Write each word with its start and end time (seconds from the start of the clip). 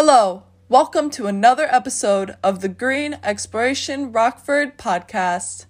Hello, 0.00 0.44
welcome 0.68 1.10
to 1.10 1.26
another 1.26 1.66
episode 1.72 2.36
of 2.40 2.60
the 2.60 2.68
Green 2.68 3.18
Exploration 3.24 4.12
Rockford 4.12 4.78
podcast. 4.78 5.66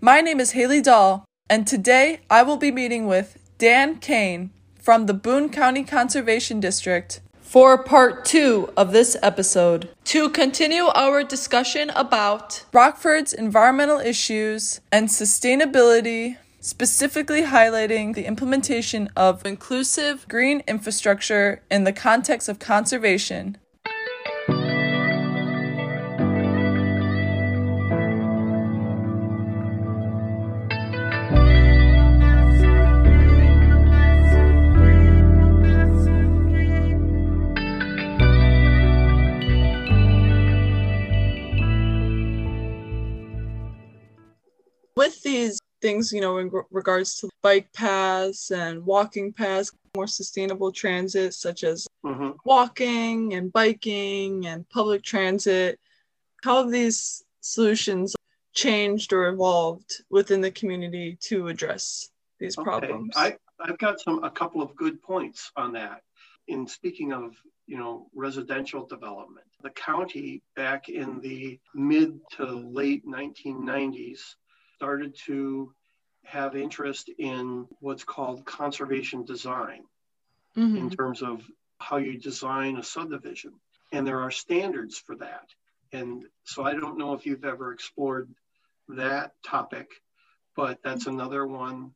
My 0.00 0.20
name 0.20 0.38
is 0.38 0.52
Haley 0.52 0.80
Dahl, 0.80 1.24
and 1.50 1.66
today 1.66 2.20
I 2.30 2.44
will 2.44 2.56
be 2.56 2.70
meeting 2.70 3.08
with 3.08 3.36
Dan 3.58 3.96
Kane 3.96 4.52
from 4.80 5.06
the 5.06 5.12
Boone 5.12 5.48
County 5.48 5.82
Conservation 5.82 6.60
District 6.60 7.20
for 7.40 7.82
part 7.82 8.24
two 8.24 8.72
of 8.76 8.92
this 8.92 9.16
episode 9.24 9.88
to 10.04 10.30
continue 10.30 10.84
our 10.84 11.24
discussion 11.24 11.90
about 11.96 12.64
Rockford's 12.72 13.32
environmental 13.32 13.98
issues 13.98 14.80
and 14.92 15.08
sustainability 15.08 16.36
specifically 16.60 17.42
highlighting 17.42 18.14
the 18.14 18.24
implementation 18.24 19.10
of 19.14 19.44
inclusive 19.44 20.26
green 20.28 20.62
infrastructure 20.66 21.60
in 21.70 21.84
the 21.84 21.92
context 21.92 22.48
of 22.48 22.58
conservation. 22.58 23.58
These 45.24 45.58
things, 45.82 46.12
you 46.12 46.20
know, 46.20 46.38
in 46.38 46.50
regards 46.70 47.16
to 47.16 47.28
bike 47.42 47.70
paths 47.72 48.50
and 48.50 48.86
walking 48.86 49.32
paths, 49.32 49.72
more 49.96 50.06
sustainable 50.06 50.72
transit, 50.72 51.34
such 51.34 51.64
as 51.64 51.86
mm-hmm. 52.04 52.30
walking 52.44 53.34
and 53.34 53.52
biking 53.52 54.46
and 54.46 54.68
public 54.70 55.02
transit. 55.02 55.78
How 56.42 56.62
have 56.62 56.70
these 56.70 57.24
solutions 57.40 58.14
changed 58.54 59.12
or 59.12 59.28
evolved 59.28 60.02
within 60.10 60.40
the 60.40 60.50
community 60.50 61.18
to 61.22 61.48
address 61.48 62.08
these 62.38 62.56
okay. 62.56 62.64
problems? 62.64 63.14
I, 63.16 63.36
I've 63.60 63.78
got 63.78 64.00
some 64.00 64.24
a 64.24 64.30
couple 64.30 64.62
of 64.62 64.74
good 64.76 65.02
points 65.02 65.50
on 65.56 65.72
that. 65.72 66.00
In 66.48 66.66
speaking 66.66 67.12
of 67.12 67.34
you 67.66 67.78
know 67.78 68.08
residential 68.14 68.86
development, 68.86 69.46
the 69.62 69.70
county 69.70 70.42
back 70.56 70.88
in 70.88 71.20
the 71.20 71.58
mid 71.74 72.20
to 72.36 72.44
late 72.44 73.06
1990s 73.06 74.20
started 74.76 75.16
to 75.26 75.72
have 76.24 76.56
interest 76.56 77.10
in 77.18 77.66
what's 77.80 78.04
called 78.04 78.44
conservation 78.44 79.24
design 79.24 79.84
mm-hmm. 80.56 80.76
in 80.76 80.90
terms 80.90 81.22
of 81.22 81.42
how 81.78 81.98
you 81.98 82.18
design 82.18 82.76
a 82.76 82.82
subdivision. 82.82 83.52
And 83.92 84.06
there 84.06 84.20
are 84.20 84.30
standards 84.30 84.98
for 84.98 85.16
that. 85.16 85.46
And 85.92 86.24
so 86.44 86.64
I 86.64 86.74
don't 86.74 86.98
know 86.98 87.12
if 87.12 87.26
you've 87.26 87.44
ever 87.44 87.72
explored 87.72 88.28
that 88.88 89.32
topic, 89.44 89.90
but 90.56 90.78
that's 90.82 91.06
another 91.06 91.46
one 91.46 91.92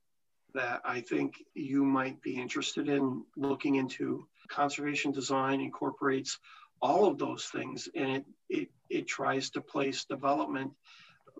that 0.54 0.82
I 0.84 1.00
think 1.00 1.42
you 1.54 1.84
might 1.84 2.22
be 2.22 2.40
interested 2.40 2.88
in 2.88 3.24
looking 3.36 3.76
into. 3.76 4.26
Conservation 4.48 5.12
design 5.12 5.60
incorporates 5.60 6.38
all 6.80 7.06
of 7.06 7.18
those 7.18 7.44
things 7.46 7.88
and 7.94 8.08
it, 8.10 8.24
it, 8.48 8.68
it 8.88 9.06
tries 9.06 9.50
to 9.50 9.60
place 9.60 10.04
development 10.04 10.72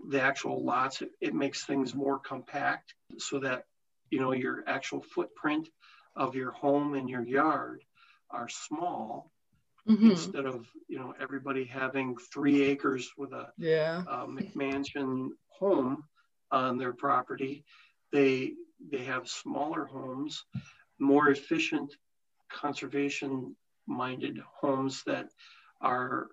the 0.09 0.21
actual 0.21 0.65
lots, 0.65 1.03
it, 1.03 1.11
it 1.21 1.35
makes 1.35 1.65
things 1.65 1.95
more 1.95 2.19
compact 2.19 2.95
so 3.19 3.39
that, 3.41 3.65
you 4.11 4.21
know, 4.21 4.33
your 4.33 4.65
actual 4.67 5.03
footprint 5.03 5.69
of 6.17 6.35
your 6.35 6.53
home 6.53 6.95
and 6.95 7.09
your 7.09 7.23
yard 7.23 7.83
are 8.31 8.49
small 8.49 9.31
mm-hmm. 9.89 10.11
instead 10.11 10.47
of, 10.47 10.67
you 10.89 10.99
know, 10.99 11.15
everybody 11.21 11.65
having 11.65 12.17
three 12.33 12.63
acres 12.63 13.11
with 13.17 13.33
a, 13.33 13.49
yeah. 13.57 14.03
a 14.09 14.27
McMansion 14.27 15.29
home 15.49 16.05
on 16.51 16.79
their 16.79 16.93
property. 16.93 17.65
They, 18.13 18.53
they 18.91 19.05
have 19.05 19.29
smaller 19.29 19.85
homes, 19.85 20.45
more 20.99 21.29
efficient 21.31 21.95
conservation 22.51 23.55
minded 23.87 24.39
homes 24.61 25.03
that 25.07 25.29
are 25.81 26.29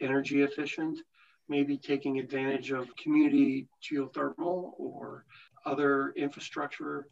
energy 0.00 0.42
efficient 0.42 1.00
maybe 1.48 1.76
taking 1.76 2.18
advantage 2.18 2.70
of 2.70 2.94
community 2.96 3.68
geothermal 3.82 4.72
or 4.78 5.24
other 5.64 6.12
infrastructure 6.16 7.06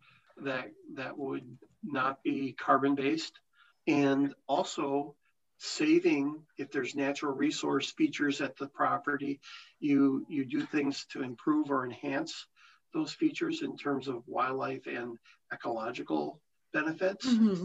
that 0.45 0.71
that 0.95 1.17
would 1.17 1.57
not 1.83 2.23
be 2.23 2.53
carbon 2.53 2.95
based 2.95 3.41
and 3.87 4.35
also 4.47 5.15
saving 5.59 6.43
if 6.59 6.71
there's 6.71 6.95
natural 6.95 7.35
resource 7.35 7.91
features 7.93 8.43
at 8.43 8.57
the 8.57 8.67
property 8.69 9.41
you 9.81 10.27
you 10.29 10.45
do 10.45 10.61
things 10.61 11.07
to 11.11 11.23
improve 11.23 11.71
or 11.71 11.85
enhance 11.85 12.47
those 12.93 13.13
features 13.13 13.63
in 13.63 13.77
terms 13.77 14.09
of 14.09 14.23
wildlife 14.27 14.87
and 14.87 15.19
ecological 15.53 16.41
benefits. 16.73 17.27
Mm-hmm. 17.27 17.65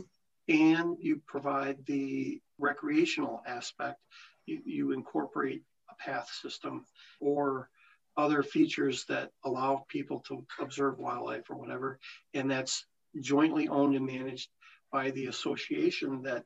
and 0.49 0.97
you 0.99 1.21
provide 1.25 1.77
the 1.85 2.41
recreational 2.57 3.41
aspect. 3.45 3.99
You, 4.45 4.61
you 4.65 4.91
incorporate 4.91 5.63
path 5.97 6.29
system 6.41 6.85
or 7.19 7.69
other 8.17 8.43
features 8.43 9.05
that 9.05 9.31
allow 9.45 9.85
people 9.87 10.19
to 10.27 10.45
observe 10.59 10.99
wildlife 10.99 11.49
or 11.49 11.55
whatever. 11.55 11.99
And 12.33 12.49
that's 12.49 12.85
jointly 13.19 13.67
owned 13.67 13.95
and 13.95 14.05
managed 14.05 14.49
by 14.91 15.11
the 15.11 15.27
association 15.27 16.21
that 16.23 16.45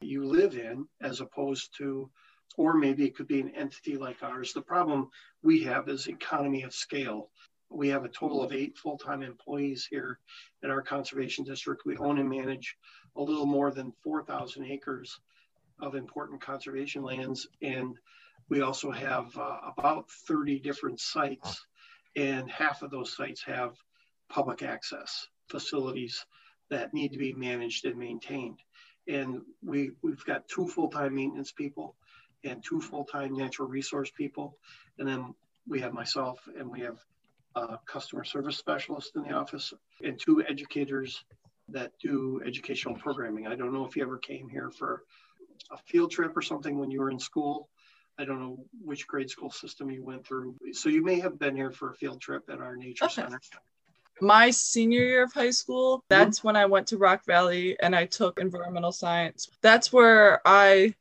you 0.00 0.24
live 0.24 0.56
in, 0.56 0.86
as 1.00 1.20
opposed 1.20 1.76
to, 1.78 2.10
or 2.56 2.74
maybe 2.74 3.04
it 3.04 3.16
could 3.16 3.28
be 3.28 3.40
an 3.40 3.50
entity 3.50 3.96
like 3.96 4.22
ours. 4.22 4.52
The 4.52 4.62
problem 4.62 5.10
we 5.42 5.62
have 5.64 5.88
is 5.88 6.06
economy 6.06 6.62
of 6.62 6.74
scale. 6.74 7.30
We 7.70 7.88
have 7.88 8.04
a 8.04 8.08
total 8.08 8.42
of 8.42 8.52
eight 8.52 8.76
full 8.78 8.96
time 8.96 9.22
employees 9.22 9.86
here 9.88 10.18
in 10.62 10.70
our 10.70 10.82
conservation 10.82 11.44
district. 11.44 11.82
We 11.84 11.96
own 11.98 12.18
and 12.18 12.28
manage 12.28 12.76
a 13.16 13.22
little 13.22 13.46
more 13.46 13.70
than 13.70 13.92
4,000 14.02 14.64
acres 14.64 15.20
of 15.80 15.94
important 15.94 16.40
conservation 16.40 17.02
lands. 17.02 17.46
And 17.62 17.96
we 18.48 18.62
also 18.62 18.90
have 18.90 19.36
uh, 19.36 19.58
about 19.76 20.10
30 20.26 20.60
different 20.60 21.00
sites, 21.00 21.66
and 22.16 22.50
half 22.50 22.82
of 22.82 22.90
those 22.90 23.14
sites 23.14 23.42
have 23.44 23.74
public 24.28 24.62
access 24.62 25.26
facilities 25.48 26.24
that 26.70 26.92
need 26.92 27.12
to 27.12 27.18
be 27.18 27.32
managed 27.32 27.84
and 27.84 27.98
maintained. 27.98 28.58
And 29.06 29.40
we, 29.64 29.92
we've 30.02 30.24
got 30.24 30.48
two 30.48 30.68
full-time 30.68 31.14
maintenance 31.14 31.52
people 31.52 31.94
and 32.44 32.62
two 32.62 32.80
full-time 32.80 33.34
natural 33.34 33.68
resource 33.68 34.10
people. 34.10 34.58
And 34.98 35.08
then 35.08 35.34
we 35.66 35.80
have 35.80 35.92
myself 35.92 36.40
and 36.58 36.70
we 36.70 36.80
have 36.80 36.98
a 37.54 37.78
customer 37.86 38.24
service 38.24 38.58
specialist 38.58 39.12
in 39.16 39.22
the 39.22 39.32
office 39.32 39.72
and 40.02 40.18
two 40.18 40.44
educators 40.46 41.24
that 41.70 41.92
do 42.02 42.40
educational 42.46 42.94
programming. 42.94 43.46
I 43.46 43.56
don't 43.56 43.72
know 43.72 43.86
if 43.86 43.96
you 43.96 44.02
ever 44.02 44.18
came 44.18 44.48
here 44.48 44.70
for 44.70 45.04
a 45.70 45.78
field 45.86 46.10
trip 46.10 46.36
or 46.36 46.42
something 46.42 46.78
when 46.78 46.90
you 46.90 47.00
were 47.00 47.10
in 47.10 47.18
school, 47.18 47.68
I 48.18 48.24
don't 48.24 48.40
know 48.40 48.58
which 48.84 49.06
grade 49.06 49.30
school 49.30 49.50
system 49.50 49.90
you 49.90 50.02
went 50.02 50.26
through. 50.26 50.56
So 50.72 50.88
you 50.88 51.04
may 51.04 51.20
have 51.20 51.38
been 51.38 51.54
here 51.54 51.70
for 51.70 51.90
a 51.90 51.94
field 51.94 52.20
trip 52.20 52.50
at 52.50 52.60
our 52.60 52.76
nature 52.76 53.04
okay. 53.04 53.14
center. 53.14 53.40
My 54.20 54.50
senior 54.50 55.02
year 55.02 55.22
of 55.22 55.32
high 55.32 55.50
school, 55.50 56.02
that's 56.08 56.38
mm-hmm. 56.38 56.48
when 56.48 56.56
I 56.56 56.66
went 56.66 56.88
to 56.88 56.98
Rock 56.98 57.24
Valley 57.24 57.78
and 57.80 57.94
I 57.94 58.06
took 58.06 58.40
environmental 58.40 58.90
science. 58.90 59.48
That's 59.62 59.92
where 59.92 60.40
I 60.44 60.94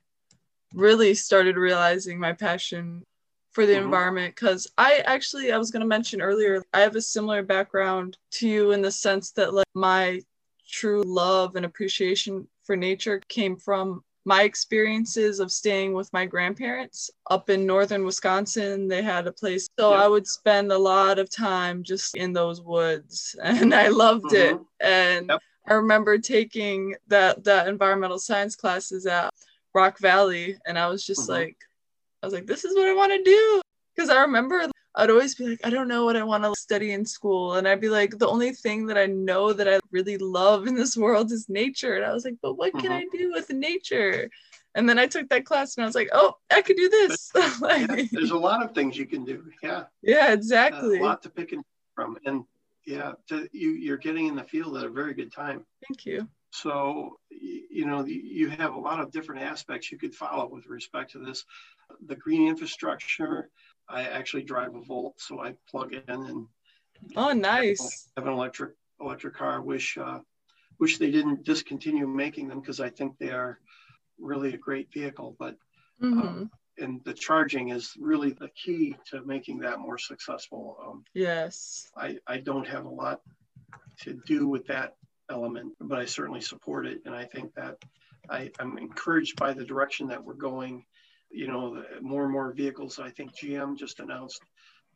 really 0.74 1.16
started 1.16 1.58
realizing 1.58 2.20
my 2.20 2.34
passion 2.34 3.04
for 3.52 3.66
the 3.66 3.74
mm-hmm. 3.74 3.86
environment 3.86 4.36
because 4.36 4.68
I 4.78 5.02
actually 5.06 5.52
I 5.52 5.58
was 5.58 5.72
going 5.72 5.82
to 5.82 5.88
mention 5.88 6.22
earlier 6.22 6.64
I 6.76 6.82
have 6.82 6.96
a 6.96 7.02
similar 7.02 7.42
background 7.42 8.18
to 8.34 8.48
you 8.48 8.72
in 8.72 8.84
the 8.84 8.92
sense 8.92 9.32
that 9.32 9.52
like 9.52 9.66
my 9.74 10.22
true 10.70 11.02
love 11.02 11.56
and 11.56 11.66
appreciation 11.66 12.48
for 12.64 12.76
nature 12.76 13.20
came 13.30 13.58
from 13.58 14.04
my 14.28 14.44
experiences 14.44 15.40
of 15.40 15.50
staying 15.54 15.94
with 15.94 16.12
my 16.12 16.26
grandparents 16.26 17.10
up 17.30 17.50
in 17.50 17.66
northern 17.66 18.04
Wisconsin, 18.04 18.90
they 18.90 19.02
had 19.02 19.26
a 19.26 19.32
place. 19.32 19.70
So 19.80 19.94
I 19.94 20.06
would 20.06 20.28
spend 20.28 20.70
a 20.70 20.78
lot 20.78 21.18
of 21.18 21.30
time 21.30 21.82
just 21.82 22.18
in 22.18 22.34
those 22.34 22.62
woods 22.62 23.38
and 23.44 23.74
I 23.74 23.88
loved 23.88 24.26
mm-hmm. 24.26 24.58
it. 24.58 24.62
And 24.82 25.28
yep. 25.30 25.40
I 25.66 25.76
remember 25.76 26.18
taking 26.18 26.94
that 27.08 27.46
that 27.46 27.70
environmental 27.70 28.20
science 28.20 28.58
classes 28.58 29.06
at 29.06 29.34
Rock 29.74 29.98
Valley 30.00 30.58
and 30.66 30.78
I 30.78 30.88
was 30.90 31.06
just 31.06 31.22
mm-hmm. 31.22 31.44
like 31.44 31.58
I 32.22 32.26
was 32.26 32.34
like 32.34 32.48
this 32.48 32.66
is 32.66 32.76
what 32.76 32.88
I 32.88 32.94
want 32.94 33.14
to 33.14 33.24
do 33.24 33.62
because 33.96 34.10
I 34.10 34.20
remember 34.24 34.70
I'd 34.98 35.12
always 35.12 35.36
be 35.36 35.50
like, 35.50 35.60
I 35.64 35.70
don't 35.70 35.88
know 35.88 36.06
what 36.06 36.16
I 36.16 36.24
want 36.24 36.44
to 36.44 36.56
study 36.60 36.92
in 36.92 37.06
school. 37.06 37.56
And 37.56 37.68
I'd 37.68 37.80
be 37.80 37.88
like, 37.88 38.18
the 38.18 38.28
only 38.28 38.52
thing 38.52 38.88
that 38.88 38.98
I 38.98 39.06
know 39.06 39.54
that 39.54 39.68
I 39.68 39.80
really 39.92 40.18
love 40.18 40.66
in 40.66 40.76
this 40.76 40.98
world 40.98 41.32
is 41.32 41.48
nature. 41.48 41.96
And 41.96 42.04
I 42.06 42.14
was 42.14 42.26
like, 42.26 42.38
but 42.42 42.56
what 42.56 42.74
can 42.74 42.92
mm-hmm. 42.92 42.94
I 42.94 43.06
do 43.18 43.32
with 43.32 43.52
nature? 43.52 44.30
And 44.74 44.90
then 44.90 44.98
I 44.98 45.06
took 45.06 45.30
that 45.30 45.46
class 45.46 45.78
and 45.78 45.84
I 45.84 45.88
was 45.88 45.96
like, 45.96 46.10
oh, 46.14 46.34
I 46.50 46.64
could 46.64 46.78
do 46.78 46.90
this. 46.90 47.32
like, 47.62 47.88
yeah, 47.90 48.04
there's 48.12 48.32
a 48.32 48.38
lot 48.38 48.64
of 48.64 48.74
things 48.74 48.98
you 48.98 49.06
can 49.06 49.24
do. 49.24 49.46
Yeah. 49.62 49.84
Yeah, 50.02 50.34
exactly. 50.34 51.00
Uh, 51.00 51.04
a 51.04 51.06
lot 51.06 51.22
to 51.24 51.30
pick 51.30 51.52
and 51.52 51.64
from. 51.94 52.18
And 52.26 52.44
yeah, 52.88 53.14
to, 53.30 53.48
you, 53.52 53.72
you're 53.72 53.98
getting 53.98 54.28
in 54.28 54.36
the 54.36 54.44
field 54.44 54.78
at 54.78 54.84
a 54.84 54.90
very 54.90 55.14
good 55.14 55.32
time. 55.32 55.64
Thank 55.88 56.08
you. 56.08 56.28
So, 56.52 57.20
you 57.30 57.86
know, 57.86 58.04
you 58.06 58.50
have 58.50 58.74
a 58.74 58.80
lot 58.80 59.00
of 59.00 59.12
different 59.12 59.44
aspects 59.44 59.92
you 59.92 60.00
could 60.00 60.16
follow 60.16 60.48
with 60.48 60.66
respect 60.66 61.12
to 61.12 61.20
this. 61.20 61.46
The 62.08 62.16
green 62.16 62.48
infrastructure, 62.48 63.50
I 63.90 64.04
actually 64.04 64.44
drive 64.44 64.76
a 64.76 64.82
Volt, 64.82 65.20
so 65.20 65.42
I 65.42 65.56
plug 65.70 65.94
in 65.94 66.02
and 66.08 66.48
oh, 67.16 67.34
nice. 67.34 68.10
Have 68.18 68.28
an 68.28 68.34
electric 68.34 68.74
electric 69.00 69.36
car. 69.36 69.62
Wish 69.62 69.98
uh, 69.98 70.20
wish 70.80 70.98
they 70.98 71.12
didn't 71.12 71.44
discontinue 71.44 72.08
making 72.08 72.48
them 72.48 72.60
because 72.60 72.80
I 72.80 72.90
think 72.90 73.18
they 73.18 73.32
are 73.32 73.60
really 74.20 74.54
a 74.54 74.58
great 74.58 74.92
vehicle. 74.94 75.36
But 75.40 75.56
mm-hmm. 76.02 76.20
um, 76.20 76.52
and 76.78 77.04
the 77.06 77.14
charging 77.14 77.70
is 77.70 77.94
really 78.00 78.32
the 78.32 78.50
key 78.50 78.96
to 79.10 79.24
making 79.24 79.60
that 79.60 79.80
more 79.80 79.98
successful. 79.98 80.78
Um, 80.86 81.04
yes. 81.14 81.90
I 81.96 82.18
I 82.28 82.38
don't 82.38 82.68
have 82.68 82.86
a 82.86 82.90
lot 82.90 83.22
to 84.02 84.20
do 84.26 84.48
with 84.48 84.68
that 84.68 84.96
element, 85.30 85.74
but 85.80 86.00
I 86.00 86.06
certainly 86.06 86.42
support 86.42 86.86
it, 86.86 87.02
and 87.06 87.16
I 87.16 87.26
think 87.26 87.54
that 87.56 87.78
I, 88.30 88.52
I'm 88.60 88.78
encouraged 88.78 89.38
by 89.38 89.54
the 89.54 89.66
direction 89.66 90.08
that 90.08 90.24
we're 90.24 90.34
going. 90.34 90.86
You 91.30 91.48
know, 91.48 91.84
more 92.02 92.24
and 92.24 92.32
more 92.32 92.52
vehicles. 92.52 93.00
I 93.00 93.10
think 93.10 93.36
GM 93.36 93.78
just 93.78 94.00
announced 94.00 94.42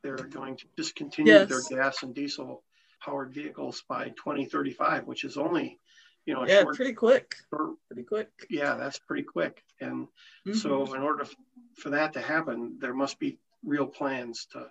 they're 0.01 0.15
going 0.15 0.57
to 0.57 0.65
discontinue 0.75 1.33
yes. 1.33 1.49
their 1.49 1.61
gas 1.77 2.03
and 2.03 2.13
diesel 2.13 2.63
powered 3.03 3.33
vehicles 3.33 3.83
by 3.87 4.09
2035, 4.09 5.05
which 5.07 5.23
is 5.23 5.37
only, 5.37 5.79
you 6.25 6.33
know, 6.33 6.45
yeah, 6.45 6.61
short, 6.61 6.75
pretty 6.75 6.93
quick. 6.93 7.35
Short, 7.49 7.71
pretty 7.87 8.03
quick. 8.03 8.29
Yeah, 8.49 8.75
that's 8.75 8.99
pretty 8.99 9.23
quick. 9.23 9.63
And 9.79 10.07
mm-hmm. 10.47 10.53
so, 10.53 10.93
in 10.93 11.01
order 11.01 11.25
for 11.75 11.89
that 11.89 12.13
to 12.13 12.21
happen, 12.21 12.77
there 12.79 12.93
must 12.93 13.19
be 13.19 13.39
real 13.63 13.87
plans 13.87 14.47
to 14.53 14.67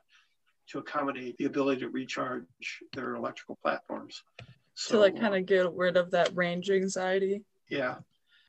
to 0.69 0.79
accommodate 0.79 1.37
the 1.37 1.47
ability 1.47 1.81
to 1.81 1.89
recharge 1.89 2.45
their 2.93 3.17
electrical 3.17 3.59
platforms. 3.61 4.23
So, 4.75 4.95
to 4.95 5.01
like 5.01 5.19
kind 5.19 5.35
of 5.35 5.47
get 5.47 5.73
rid 5.73 5.97
of 5.97 6.13
that 6.13 6.31
range 6.35 6.71
anxiety. 6.71 7.43
Yeah, 7.69 7.97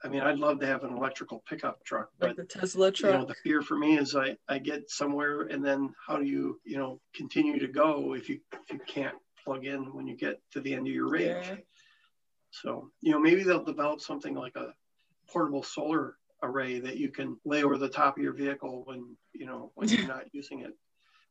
I 0.04 0.08
mean, 0.08 0.22
I'd 0.22 0.40
love 0.40 0.60
to 0.60 0.66
have 0.66 0.84
an 0.84 0.96
electrical 0.96 1.44
pickup 1.48 1.84
truck, 1.84 2.10
like 2.20 2.36
the 2.36 2.44
Tesla 2.44 2.92
truck. 2.92 3.14
You 3.14 3.20
know, 3.20 3.26
the 3.26 3.36
fear 3.36 3.62
for 3.62 3.78
me 3.78 3.98
is 3.98 4.16
I, 4.16 4.36
I 4.50 4.58
get 4.58 4.90
somewhere 4.90 5.42
and 5.42 5.64
then 5.64 5.94
how 6.06 6.18
do 6.18 6.26
you, 6.26 6.60
you 6.64 6.78
know, 6.78 7.00
continue 7.14 7.60
to 7.60 7.68
go 7.68 8.16
if 8.16 8.28
you 8.28 8.40
if 8.54 8.74
you 8.74 8.80
can't 8.88 9.16
plug 9.44 9.66
in 9.66 9.94
when 9.94 10.08
you 10.08 10.16
get 10.16 10.42
to 10.52 10.60
the 10.60 10.74
end 10.74 10.88
of 10.88 10.94
your 10.94 11.10
range. 11.10 11.46
Yeah. 11.48 11.56
So, 12.52 12.90
you 13.02 13.12
know, 13.12 13.20
maybe 13.20 13.44
they'll 13.44 13.64
develop 13.64 14.02
something 14.02 14.34
like 14.34 14.56
a 14.56 14.74
portable 15.30 15.64
solar 15.64 16.16
array 16.44 16.80
that 16.80 16.98
you 16.98 17.10
can 17.10 17.38
lay 17.46 17.64
over 17.64 17.78
the 17.78 17.90
top 17.90 18.18
of 18.18 18.24
your 18.24 18.34
vehicle 18.34 18.84
when, 18.86 19.16
you 19.34 19.46
know, 19.46 19.72
when 19.76 19.88
you're 19.88 20.08
not 20.08 20.26
using 20.34 20.62
it. 20.62 20.74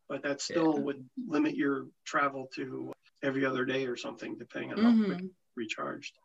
But 0.08 0.22
that 0.22 0.40
still 0.40 0.74
yeah. 0.76 0.80
would 0.80 1.08
limit 1.28 1.54
your 1.54 1.86
travel 2.04 2.48
to 2.54 2.92
every 3.22 3.44
other 3.44 3.64
day 3.64 3.86
or 3.86 3.96
something, 3.96 4.36
depending 4.38 4.72
on 4.72 4.78
mm-hmm. 4.78 5.02
how 5.02 5.18
quick 5.18 5.30
recharged. 5.56 6.18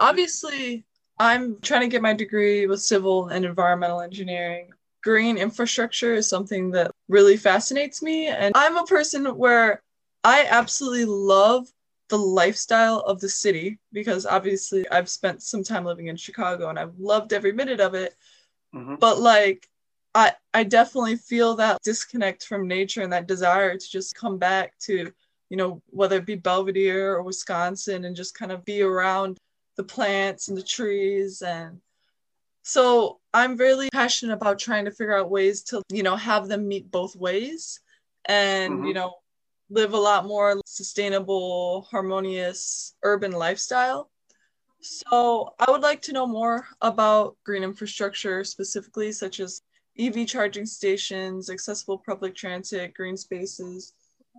Obviously, 0.00 0.84
I'm 1.18 1.60
trying 1.60 1.82
to 1.82 1.88
get 1.88 2.02
my 2.02 2.12
degree 2.12 2.66
with 2.66 2.82
civil 2.82 3.28
and 3.28 3.44
environmental 3.44 4.00
engineering. 4.00 4.70
Green 5.02 5.36
infrastructure 5.36 6.14
is 6.14 6.28
something 6.28 6.70
that 6.72 6.90
really 7.08 7.36
fascinates 7.36 8.02
me. 8.02 8.26
And 8.26 8.52
I'm 8.56 8.76
a 8.76 8.84
person 8.84 9.24
where 9.36 9.82
I 10.24 10.46
absolutely 10.48 11.04
love 11.04 11.68
the 12.08 12.18
lifestyle 12.18 13.00
of 13.00 13.20
the 13.20 13.28
city 13.28 13.78
because 13.92 14.26
obviously 14.26 14.88
I've 14.90 15.08
spent 15.08 15.42
some 15.42 15.62
time 15.62 15.84
living 15.84 16.08
in 16.08 16.16
Chicago 16.16 16.68
and 16.68 16.78
I've 16.78 16.98
loved 16.98 17.32
every 17.32 17.52
minute 17.52 17.80
of 17.80 17.94
it. 17.94 18.14
Mm-hmm. 18.74 18.96
But 18.96 19.20
like, 19.20 19.68
I, 20.14 20.32
I 20.52 20.64
definitely 20.64 21.16
feel 21.16 21.56
that 21.56 21.82
disconnect 21.82 22.44
from 22.44 22.68
nature 22.68 23.02
and 23.02 23.12
that 23.12 23.26
desire 23.26 23.76
to 23.76 23.90
just 23.90 24.14
come 24.14 24.38
back 24.38 24.78
to, 24.80 25.12
you 25.50 25.56
know, 25.56 25.82
whether 25.90 26.16
it 26.16 26.26
be 26.26 26.36
Belvidere 26.36 27.14
or 27.14 27.22
Wisconsin 27.22 28.04
and 28.04 28.14
just 28.14 28.38
kind 28.38 28.52
of 28.52 28.64
be 28.64 28.82
around 28.82 29.38
the 29.76 29.84
plants 29.84 30.48
and 30.48 30.56
the 30.56 30.62
trees 30.62 31.42
and 31.42 31.80
so 32.62 33.20
i'm 33.32 33.56
really 33.56 33.88
passionate 33.92 34.32
about 34.32 34.58
trying 34.58 34.84
to 34.84 34.90
figure 34.90 35.16
out 35.16 35.30
ways 35.30 35.62
to 35.62 35.82
you 35.90 36.02
know 36.02 36.16
have 36.16 36.48
them 36.48 36.66
meet 36.66 36.90
both 36.90 37.14
ways 37.16 37.80
and 38.26 38.72
mm-hmm. 38.72 38.86
you 38.86 38.94
know 38.94 39.14
live 39.70 39.92
a 39.92 39.98
lot 39.98 40.26
more 40.26 40.60
sustainable 40.66 41.86
harmonious 41.90 42.94
urban 43.02 43.32
lifestyle 43.32 44.10
so 44.80 45.50
i 45.58 45.70
would 45.70 45.82
like 45.82 46.02
to 46.02 46.12
know 46.12 46.26
more 46.26 46.66
about 46.80 47.36
green 47.44 47.62
infrastructure 47.62 48.44
specifically 48.44 49.10
such 49.12 49.40
as 49.40 49.62
ev 49.98 50.26
charging 50.26 50.66
stations 50.66 51.50
accessible 51.50 52.02
public 52.04 52.34
transit 52.34 52.94
green 52.94 53.16
spaces 53.16 53.94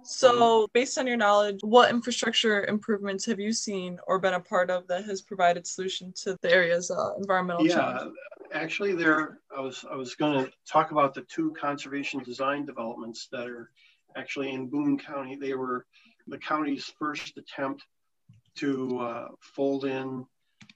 so, 0.06 0.68
based 0.74 0.98
on 0.98 1.08
your 1.08 1.18
knowledge, 1.18 1.60
what 1.62 1.90
infrastructure 1.90 2.66
improvements 2.66 3.26
have 3.26 3.40
you 3.40 3.52
seen 3.52 4.00
or 4.08 4.20
been 4.20 4.36
a 4.36 4.40
part 4.40 4.70
of 4.70 4.88
that 4.88 5.06
has 5.06 5.22
provided 5.22 5.66
solution 5.66 6.14
to 6.24 6.38
the 6.42 6.52
area's 6.52 6.92
uh, 6.92 7.16
environmental 7.18 7.66
yeah, 7.68 7.76
challenge? 7.76 8.14
actually, 8.54 8.94
there 8.94 9.40
I 9.56 9.62
was 9.62 9.86
I 9.90 9.96
was 9.96 10.16
going 10.16 10.46
to 10.46 10.52
talk 10.68 10.92
about 10.92 11.14
the 11.14 11.22
two 11.24 11.54
conservation 11.60 12.24
design 12.24 12.66
developments 12.66 13.28
that 13.32 13.48
are 13.48 13.72
actually 14.16 14.52
in 14.52 14.68
Boone 14.68 14.98
County. 14.98 15.36
They 15.36 15.54
were 15.54 15.86
the 16.28 16.38
county's 16.38 16.92
first 16.98 17.38
attempt 17.38 17.84
to 18.56 19.00
uh, 19.00 19.28
fold 19.42 19.86
in 19.86 20.26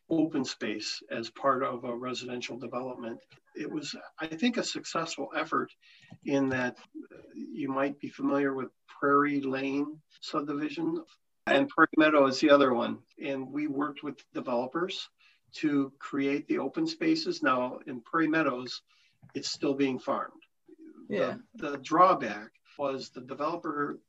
open 0.09 0.43
space 0.43 1.01
as 1.11 1.29
part 1.29 1.63
of 1.63 1.83
a 1.83 1.95
residential 1.95 2.57
development. 2.57 3.19
It 3.55 3.69
was, 3.69 3.95
I 4.19 4.27
think, 4.27 4.57
a 4.57 4.63
successful 4.63 5.29
effort 5.35 5.71
in 6.25 6.49
that 6.49 6.77
you 7.33 7.69
might 7.69 7.99
be 7.99 8.09
familiar 8.09 8.53
with 8.53 8.69
Prairie 8.87 9.41
Lane 9.41 9.99
subdivision, 10.21 11.03
and 11.47 11.67
Prairie 11.67 11.87
Meadow 11.97 12.27
is 12.27 12.39
the 12.39 12.49
other 12.49 12.73
one. 12.73 12.99
And 13.23 13.51
we 13.51 13.67
worked 13.67 14.03
with 14.03 14.23
developers 14.33 15.09
to 15.55 15.91
create 15.99 16.47
the 16.47 16.59
open 16.59 16.85
spaces. 16.85 17.41
Now, 17.41 17.79
in 17.87 18.01
Prairie 18.01 18.27
Meadows, 18.27 18.81
it's 19.33 19.51
still 19.51 19.73
being 19.73 19.99
farmed. 19.99 20.43
Yeah. 21.09 21.35
The, 21.55 21.71
the 21.71 21.77
drawback 21.77 22.51
was 22.77 23.09
the 23.09 23.21
developer 23.21 23.99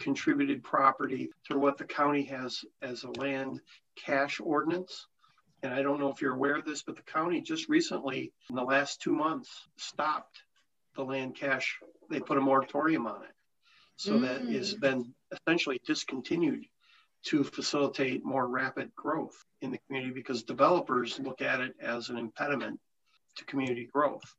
contributed 0.00 0.64
property 0.64 1.30
to 1.48 1.58
what 1.58 1.78
the 1.78 1.84
county 1.84 2.24
has 2.24 2.64
as 2.82 3.04
a 3.04 3.10
land 3.20 3.60
cash 3.96 4.40
ordinance. 4.42 5.06
And 5.62 5.74
I 5.74 5.82
don't 5.82 6.00
know 6.00 6.10
if 6.10 6.22
you're 6.22 6.34
aware 6.34 6.56
of 6.56 6.64
this, 6.64 6.82
but 6.82 6.96
the 6.96 7.02
county 7.02 7.40
just 7.40 7.68
recently, 7.68 8.32
in 8.48 8.56
the 8.56 8.62
last 8.62 9.00
two 9.02 9.12
months, 9.12 9.50
stopped 9.76 10.42
the 10.96 11.04
land 11.04 11.36
cash. 11.36 11.78
They 12.08 12.20
put 12.20 12.38
a 12.38 12.40
moratorium 12.40 13.06
on 13.06 13.22
it. 13.22 13.34
So 13.96 14.12
mm. 14.12 14.22
that 14.22 14.42
has 14.54 14.74
been 14.74 15.14
essentially 15.30 15.80
discontinued 15.86 16.64
to 17.24 17.44
facilitate 17.44 18.24
more 18.24 18.46
rapid 18.46 18.94
growth 18.94 19.44
in 19.60 19.70
the 19.70 19.78
community 19.86 20.14
because 20.14 20.42
developers 20.42 21.18
look 21.18 21.42
at 21.42 21.60
it 21.60 21.74
as 21.80 22.08
an 22.08 22.16
impediment 22.16 22.80
to 23.36 23.44
community 23.44 23.88
growth. 23.92 24.34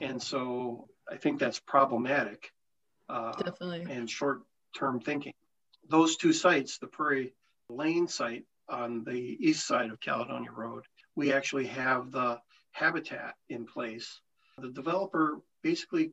And 0.00 0.22
so 0.22 0.88
I 1.10 1.16
think 1.16 1.38
that's 1.38 1.60
problematic. 1.60 2.52
Uh, 3.08 3.32
Definitely. 3.32 3.86
And 3.90 4.08
short 4.08 4.42
term 4.76 5.00
thinking. 5.00 5.32
Those 5.88 6.16
two 6.16 6.32
sites, 6.32 6.78
the 6.78 6.86
Prairie 6.86 7.34
Lane 7.68 8.08
site 8.08 8.44
on 8.68 9.04
the 9.04 9.36
east 9.40 9.66
side 9.66 9.90
of 9.90 10.00
Caledonia 10.00 10.50
Road, 10.50 10.84
we 11.16 11.32
actually 11.32 11.66
have 11.66 12.10
the 12.10 12.40
habitat 12.72 13.34
in 13.48 13.66
place. 13.66 14.20
The 14.58 14.70
developer 14.70 15.40
basically 15.62 16.12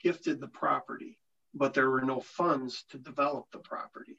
gifted 0.00 0.40
the 0.40 0.48
property 0.48 1.18
but 1.54 1.72
there 1.72 1.90
were 1.90 2.02
no 2.02 2.20
funds 2.20 2.84
to 2.90 2.98
develop 2.98 3.46
the 3.52 3.58
property. 3.58 4.18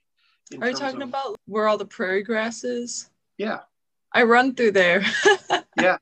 Are 0.61 0.69
you 0.69 0.75
talking 0.75 1.01
of, 1.01 1.09
about 1.09 1.37
where 1.45 1.67
all 1.67 1.77
the 1.77 1.85
prairie 1.85 2.23
grass 2.23 2.63
is? 2.63 3.09
Yeah. 3.37 3.61
I 4.13 4.23
run 4.23 4.55
through 4.55 4.71
there. 4.71 5.03
yeah, 5.79 5.97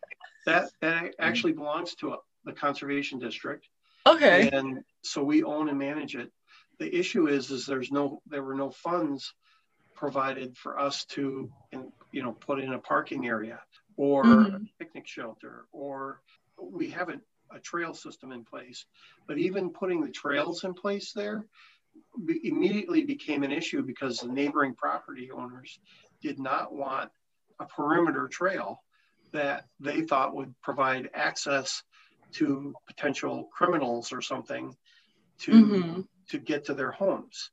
that 0.46 0.70
that 0.82 1.16
actually 1.20 1.54
belongs 1.54 1.96
to 1.96 2.18
the 2.46 2.54
conservation 2.54 3.18
district. 3.20 3.68
Okay. 4.06 4.50
And 4.52 4.84
so 5.02 5.24
we 5.24 5.44
own 5.44 5.70
and 5.70 5.80
manage 5.80 6.16
it. 6.16 6.32
The 6.80 6.94
issue 6.94 7.28
is, 7.28 7.50
is 7.50 7.66
there's 7.66 7.92
no, 7.92 8.22
there 8.28 8.44
were 8.44 8.56
no 8.56 8.70
funds 8.70 9.34
provided 10.04 10.58
for 10.58 10.78
us 10.78 11.06
to, 11.06 11.50
you 12.12 12.24
know, 12.24 12.34
put 12.34 12.60
in 12.60 12.74
a 12.74 12.78
parking 12.78 13.26
area 13.26 13.62
or 13.96 14.26
mm-hmm. 14.26 14.56
a 14.56 14.60
picnic 14.78 15.08
shelter, 15.08 15.64
or 15.72 16.20
we 16.62 16.90
haven't 16.90 17.22
a 17.56 17.60
trail 17.60 17.94
system 17.94 18.34
in 18.34 18.44
place. 18.44 18.86
But 19.28 19.38
even 19.38 19.70
putting 19.70 20.02
the 20.02 20.12
trails 20.12 20.66
in 20.66 20.74
place 20.74 21.14
there 21.14 21.46
be, 22.26 22.38
immediately 22.44 23.06
became 23.06 23.44
an 23.44 23.54
issue 23.54 23.82
because 23.82 24.18
the 24.18 24.28
neighboring 24.28 24.76
property 24.76 25.32
owners 25.32 25.80
did 26.22 26.38
not 26.38 26.76
want 26.76 27.10
a 27.62 27.66
perimeter 27.66 28.28
trail 28.28 28.84
that 29.32 29.68
they 29.80 30.02
thought 30.02 30.36
would 30.36 30.54
provide 30.62 31.12
access 31.14 31.82
to 32.34 32.74
potential 32.88 33.48
criminals 33.54 34.12
or 34.12 34.22
something 34.22 34.76
to 35.40 35.52
mm-hmm. 35.52 36.02
to 36.32 36.38
get 36.40 36.66
to 36.66 36.74
their 36.74 36.92
homes 36.92 37.52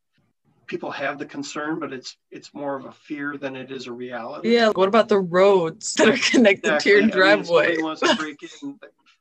people 0.71 0.93
have 0.93 1.19
the 1.19 1.27
concern, 1.27 1.81
but 1.81 1.93
it's 1.93 2.17
it's 2.31 2.55
more 2.55 2.77
of 2.77 2.85
a 2.85 2.93
fear 2.93 3.37
than 3.37 3.57
it 3.57 3.73
is 3.73 3.89
a 3.89 3.93
reality. 3.93 4.55
Yeah. 4.55 4.69
What 4.69 4.89
about 4.89 5.09
the 5.09 5.19
roads 5.19 5.95
that 5.95 6.09
are 6.09 6.17
connected 6.17 6.75
exactly. 6.75 6.93
to 6.93 6.99
your 7.01 7.09
driveway? 7.09 7.67
I 7.67 7.71
mean, 7.73 7.85
wants 7.85 8.01
to 8.03 8.15
break 8.15 8.39
in, 8.63 8.79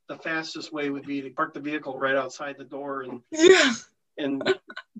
the 0.07 0.15
fastest 0.17 0.71
way 0.71 0.89
would 0.89 1.05
be 1.05 1.21
to 1.21 1.29
park 1.31 1.55
the 1.55 1.59
vehicle 1.59 1.97
right 1.97 2.15
outside 2.15 2.55
the 2.57 2.63
door 2.63 3.01
and 3.01 3.21
yeah 3.31 3.73
and 4.17 4.43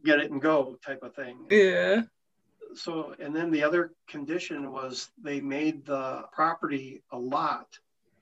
get 0.03 0.19
it 0.19 0.31
and 0.31 0.41
go 0.41 0.77
type 0.85 1.03
of 1.03 1.13
thing. 1.13 1.37
Yeah. 1.49 2.01
so, 2.73 3.13
and 3.19 3.35
then 3.35 3.51
the 3.51 3.63
other 3.63 3.91
condition 4.07 4.71
was 4.71 5.09
they 5.21 5.41
made 5.41 5.85
the 5.85 6.23
property 6.31 7.03
a 7.11 7.17
lot 7.17 7.67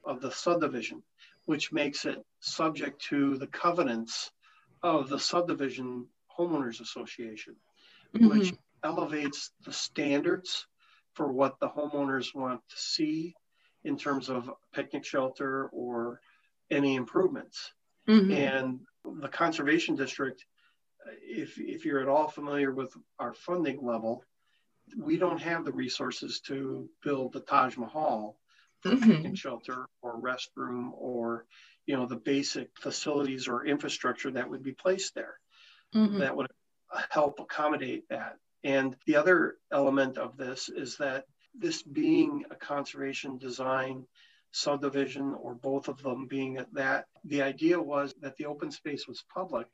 of 0.04 0.22
the 0.22 0.32
subdivision, 0.32 1.02
which 1.46 1.72
makes 1.72 2.06
it 2.06 2.26
subject 2.40 3.02
to 3.04 3.38
the 3.38 3.48
covenants 3.48 4.32
of 4.84 5.08
the 5.08 5.20
subdivision 5.20 6.08
homeowners 6.38 6.82
association, 6.82 7.56
mm-hmm. 8.16 8.40
which 8.40 8.54
elevates 8.84 9.52
the 9.66 9.74
standards 9.74 10.66
for 11.14 11.32
what 11.32 11.60
the 11.60 11.70
homeowners 11.70 12.34
want 12.36 12.62
to 12.70 12.76
see 12.78 13.36
in 13.84 13.98
terms 13.98 14.30
of 14.30 14.52
picnic 14.74 15.06
shelter 15.06 15.68
or 15.68 16.20
any 16.70 16.96
improvements. 16.96 17.72
Mm-hmm. 18.08 18.32
And 18.32 18.80
the 19.22 19.28
conservation 19.28 19.96
district, 19.96 20.46
if, 21.22 21.58
if 21.58 21.86
you're 21.86 22.02
at 22.02 22.08
all 22.08 22.28
familiar 22.28 22.72
with 22.72 22.94
our 23.20 23.34
funding 23.34 23.86
level, 23.86 24.24
we 24.98 25.18
don't 25.18 25.42
have 25.42 25.66
the 25.66 25.72
resources 25.72 26.40
to 26.42 26.90
build 27.04 27.34
the 27.34 27.42
Taj 27.42 27.78
Mahal 27.78 28.38
for 28.82 28.90
mm-hmm. 28.90 29.12
picnic 29.12 29.38
shelter 29.38 29.88
or 30.02 30.22
restroom 30.22 30.92
or 30.94 31.46
you 31.86 31.96
know 31.96 32.06
the 32.06 32.16
basic 32.16 32.70
facilities 32.80 33.48
or 33.48 33.66
infrastructure 33.66 34.32
that 34.32 34.50
would 34.50 34.64
be 34.64 34.74
placed 34.74 35.16
there 35.16 35.40
mm-hmm. 35.96 36.20
that 36.20 36.36
would 36.36 36.48
help 37.10 37.40
accommodate 37.40 38.08
that 38.10 38.38
and 38.64 38.96
the 39.06 39.16
other 39.16 39.56
element 39.72 40.18
of 40.18 40.38
this 40.38 40.70
is 40.70 40.98
that 40.98 41.26
this 41.58 41.84
being 41.84 42.44
a 42.52 42.56
conservation 42.56 43.38
design 43.38 44.06
subdivision 44.52 45.36
or 45.42 45.54
both 45.54 45.88
of 45.88 46.02
them 46.02 46.28
being 46.28 46.58
at 46.58 46.74
that, 46.74 47.06
the 47.26 47.42
idea 47.42 47.80
was 47.82 48.14
that 48.22 48.36
the 48.38 48.46
open 48.46 48.72
space 48.72 49.08
was 49.08 49.24
public, 49.34 49.68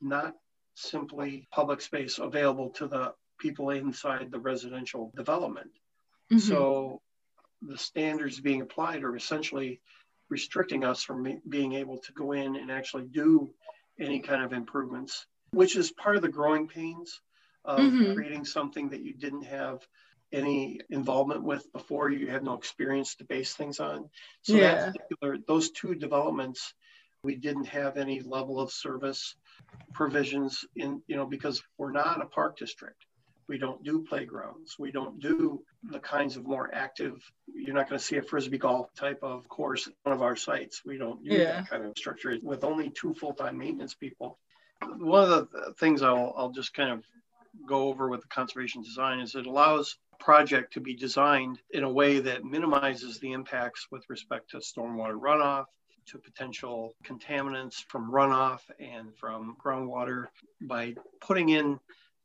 not 0.00 0.34
simply 0.74 1.48
public 1.50 1.80
space 1.80 2.18
available 2.18 2.70
to 2.70 2.86
the 2.86 3.14
people 3.38 3.70
inside 3.70 4.30
the 4.30 4.38
residential 4.38 5.12
development. 5.16 5.70
Mm-hmm. 6.30 6.38
So 6.38 7.00
the 7.62 7.78
standards 7.78 8.40
being 8.40 8.60
applied 8.60 9.02
are 9.02 9.16
essentially 9.16 9.80
restricting 10.28 10.84
us 10.84 11.02
from 11.02 11.40
being 11.48 11.72
able 11.72 11.98
to 11.98 12.12
go 12.12 12.32
in 12.32 12.56
and 12.56 12.70
actually 12.70 13.04
do 13.04 13.50
any 13.98 14.20
kind 14.20 14.44
of 14.44 14.52
improvements, 14.52 15.26
which 15.56 15.74
is 15.74 15.90
part 15.90 16.16
of 16.16 16.22
the 16.22 16.28
growing 16.28 16.68
pains 16.68 17.20
of 17.64 17.80
mm-hmm. 17.80 18.14
creating 18.14 18.44
something 18.44 18.90
that 18.90 19.00
you 19.00 19.14
didn't 19.14 19.44
have 19.44 19.80
any 20.32 20.80
involvement 20.90 21.42
with 21.42 21.72
before 21.72 22.10
you 22.10 22.26
had 22.26 22.44
no 22.44 22.54
experience 22.54 23.14
to 23.14 23.24
base 23.24 23.54
things 23.54 23.80
on 23.80 24.08
so 24.42 24.54
yeah. 24.54 24.74
that 24.74 24.94
particular 24.94 25.38
those 25.48 25.70
two 25.70 25.94
developments 25.94 26.74
we 27.22 27.36
didn't 27.36 27.66
have 27.66 27.96
any 27.96 28.20
level 28.20 28.60
of 28.60 28.70
service 28.70 29.34
provisions 29.94 30.64
in 30.76 31.00
you 31.06 31.16
know 31.16 31.24
because 31.24 31.62
we're 31.78 31.92
not 31.92 32.20
a 32.20 32.26
park 32.26 32.58
district 32.58 33.06
we 33.48 33.56
don't 33.56 33.82
do 33.84 34.04
playgrounds 34.08 34.76
we 34.78 34.90
don't 34.90 35.20
do 35.20 35.62
the 35.84 36.00
kinds 36.00 36.36
of 36.36 36.44
more 36.44 36.68
active 36.74 37.14
you're 37.54 37.74
not 37.74 37.88
going 37.88 37.98
to 37.98 38.04
see 38.04 38.16
a 38.16 38.22
frisbee 38.22 38.58
golf 38.58 38.92
type 38.94 39.20
of 39.22 39.48
course 39.48 39.86
at 39.86 39.94
one 40.02 40.14
of 40.14 40.22
our 40.22 40.36
sites 40.36 40.82
we 40.84 40.98
don't 40.98 41.24
do 41.24 41.32
yeah. 41.32 41.44
that 41.44 41.70
kind 41.70 41.84
of 41.84 41.96
structure 41.96 42.36
with 42.42 42.64
only 42.64 42.90
two 42.90 43.14
full-time 43.14 43.56
maintenance 43.56 43.94
people 43.94 44.38
one 44.82 45.30
of 45.30 45.50
the 45.50 45.74
things 45.78 46.02
I'll, 46.02 46.34
I'll 46.36 46.50
just 46.50 46.74
kind 46.74 46.90
of 46.90 47.04
go 47.66 47.88
over 47.88 48.08
with 48.08 48.20
the 48.20 48.28
conservation 48.28 48.82
design 48.82 49.20
is 49.20 49.34
it 49.34 49.46
allows 49.46 49.96
project 50.18 50.72
to 50.74 50.80
be 50.80 50.94
designed 50.94 51.58
in 51.70 51.84
a 51.84 51.90
way 51.90 52.20
that 52.20 52.44
minimizes 52.44 53.18
the 53.18 53.32
impacts 53.32 53.88
with 53.90 54.04
respect 54.08 54.50
to 54.50 54.58
stormwater 54.58 55.18
runoff, 55.18 55.66
to 56.06 56.18
potential 56.18 56.94
contaminants 57.04 57.84
from 57.88 58.10
runoff 58.10 58.60
and 58.78 59.16
from 59.16 59.56
groundwater 59.62 60.26
by 60.60 60.94
putting 61.20 61.48
in 61.48 61.78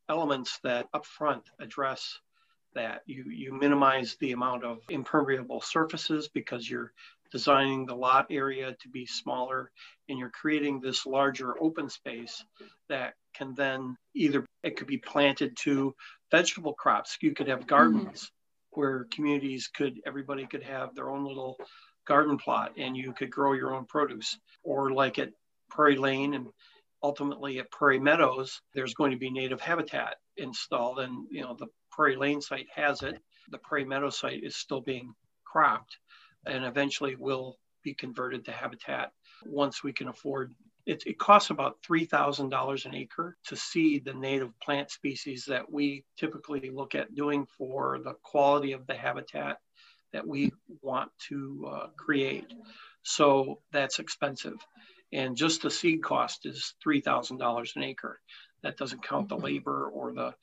elements 0.09 0.59
that 0.63 0.87
upfront 0.93 1.43
address 1.59 2.19
that. 2.75 3.01
You 3.05 3.25
you 3.29 3.53
minimize 3.53 4.15
the 4.19 4.31
amount 4.33 4.63
of 4.63 4.79
impermeable 4.89 5.61
surfaces 5.61 6.27
because 6.27 6.69
you're 6.69 6.93
designing 7.31 7.85
the 7.85 7.95
lot 7.95 8.27
area 8.29 8.75
to 8.81 8.89
be 8.89 9.05
smaller 9.05 9.71
and 10.09 10.19
you're 10.19 10.29
creating 10.29 10.79
this 10.79 11.05
larger 11.05 11.55
open 11.61 11.89
space 11.89 12.43
that 12.89 13.13
can 13.33 13.53
then 13.55 13.95
either 14.13 14.45
it 14.63 14.75
could 14.75 14.87
be 14.87 14.97
planted 14.97 15.55
to 15.57 15.95
vegetable 16.29 16.73
crops. 16.73 17.17
You 17.21 17.33
could 17.33 17.47
have 17.47 17.67
gardens 17.67 18.23
mm-hmm. 18.23 18.79
where 18.79 19.07
communities 19.11 19.69
could 19.73 19.99
everybody 20.05 20.45
could 20.45 20.63
have 20.63 20.93
their 20.93 21.09
own 21.09 21.25
little 21.25 21.57
garden 22.05 22.37
plot 22.37 22.73
and 22.77 22.95
you 22.97 23.13
could 23.13 23.31
grow 23.31 23.53
your 23.53 23.73
own 23.73 23.85
produce. 23.85 24.37
Or 24.63 24.91
like 24.91 25.17
at 25.17 25.29
prairie 25.69 25.97
lane 25.97 26.33
and 26.33 26.47
ultimately 27.01 27.59
at 27.59 27.71
prairie 27.71 27.99
meadows 27.99 28.61
there's 28.75 28.93
going 28.93 29.11
to 29.11 29.17
be 29.17 29.31
native 29.31 29.59
habitat 29.61 30.17
installed 30.37 30.99
and 30.99 31.25
you 31.31 31.41
know 31.41 31.55
the 31.57 31.67
prairie 31.91 32.17
lane 32.17 32.41
site 32.41 32.67
has 32.75 33.01
it. 33.03 33.17
The 33.49 33.57
prairie 33.57 33.85
meadow 33.85 34.09
site 34.09 34.43
is 34.43 34.55
still 34.55 34.81
being 34.81 35.13
cropped 35.45 35.97
and 36.45 36.65
eventually 36.65 37.15
will 37.15 37.57
be 37.83 37.93
converted 37.93 38.45
to 38.45 38.51
habitat 38.51 39.11
once 39.45 39.83
we 39.83 39.93
can 39.93 40.07
afford 40.07 40.53
it, 40.85 41.03
it 41.05 41.19
costs 41.19 41.49
about 41.49 41.77
$3,000 41.83 42.85
an 42.85 42.95
acre 42.95 43.37
to 43.45 43.55
seed 43.55 44.05
the 44.05 44.13
native 44.13 44.51
plant 44.59 44.89
species 44.89 45.45
that 45.47 45.71
we 45.71 46.03
typically 46.17 46.69
look 46.71 46.95
at 46.95 47.13
doing 47.13 47.45
for 47.57 47.99
the 48.03 48.13
quality 48.23 48.71
of 48.71 48.87
the 48.87 48.95
habitat 48.95 49.57
that 50.11 50.27
we 50.27 50.51
want 50.81 51.11
to 51.29 51.69
uh, 51.71 51.87
create. 51.97 52.51
So 53.03 53.59
that's 53.71 53.99
expensive. 53.99 54.57
And 55.13 55.35
just 55.35 55.61
the 55.61 55.71
seed 55.71 56.03
cost 56.03 56.45
is 56.45 56.73
$3,000 56.85 57.75
an 57.75 57.83
acre. 57.83 58.19
That 58.63 58.77
doesn't 58.77 59.03
count 59.03 59.29
the 59.29 59.37
labor 59.37 59.89
or 59.93 60.13
the 60.13 60.33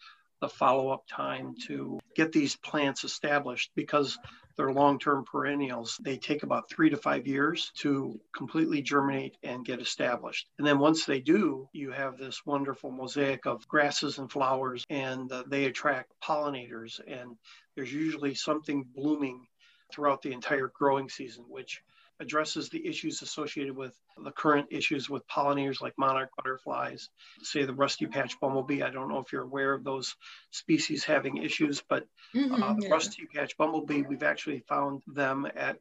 the 0.40 0.48
follow 0.48 0.90
up 0.90 1.02
time 1.10 1.54
to 1.66 1.98
get 2.14 2.30
these 2.30 2.54
plants 2.54 3.02
established 3.02 3.72
because 3.74 4.16
they're 4.58 4.72
long 4.72 4.98
term 4.98 5.24
perennials. 5.24 5.98
They 6.02 6.18
take 6.18 6.42
about 6.42 6.68
three 6.68 6.90
to 6.90 6.96
five 6.96 7.28
years 7.28 7.70
to 7.76 8.20
completely 8.36 8.82
germinate 8.82 9.36
and 9.44 9.64
get 9.64 9.80
established. 9.80 10.48
And 10.58 10.66
then 10.66 10.80
once 10.80 11.04
they 11.04 11.20
do, 11.20 11.68
you 11.72 11.92
have 11.92 12.18
this 12.18 12.44
wonderful 12.44 12.90
mosaic 12.90 13.46
of 13.46 13.68
grasses 13.68 14.18
and 14.18 14.30
flowers, 14.30 14.84
and 14.90 15.30
uh, 15.30 15.44
they 15.46 15.66
attract 15.66 16.12
pollinators. 16.20 17.00
And 17.06 17.36
there's 17.76 17.92
usually 17.92 18.34
something 18.34 18.84
blooming 18.94 19.46
throughout 19.92 20.22
the 20.22 20.32
entire 20.32 20.72
growing 20.74 21.08
season, 21.08 21.44
which 21.48 21.80
addresses 22.20 22.68
the 22.68 22.84
issues 22.86 23.22
associated 23.22 23.76
with 23.76 23.96
the 24.24 24.32
current 24.32 24.66
issues 24.70 25.08
with 25.08 25.26
pollinators 25.28 25.80
like 25.80 25.94
monarch 25.96 26.30
butterflies, 26.36 27.10
say 27.42 27.64
the 27.64 27.74
rusty 27.74 28.06
patch 28.06 28.38
bumblebee. 28.40 28.82
I 28.82 28.90
don't 28.90 29.08
know 29.08 29.18
if 29.18 29.32
you're 29.32 29.44
aware 29.44 29.72
of 29.72 29.84
those 29.84 30.14
species 30.50 31.04
having 31.04 31.36
issues, 31.36 31.82
but 31.88 32.06
mm-hmm, 32.34 32.62
uh, 32.62 32.74
yeah. 32.80 32.88
rusty 32.88 33.26
patch 33.34 33.56
bumblebee, 33.56 34.02
we've 34.02 34.22
actually 34.22 34.60
found 34.68 35.02
them 35.06 35.46
at 35.56 35.78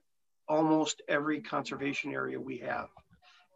almost 0.48 1.01
every 1.08 1.41
conservation 1.41 2.13
area 2.13 2.39
we 2.39 2.60
have 2.60 2.89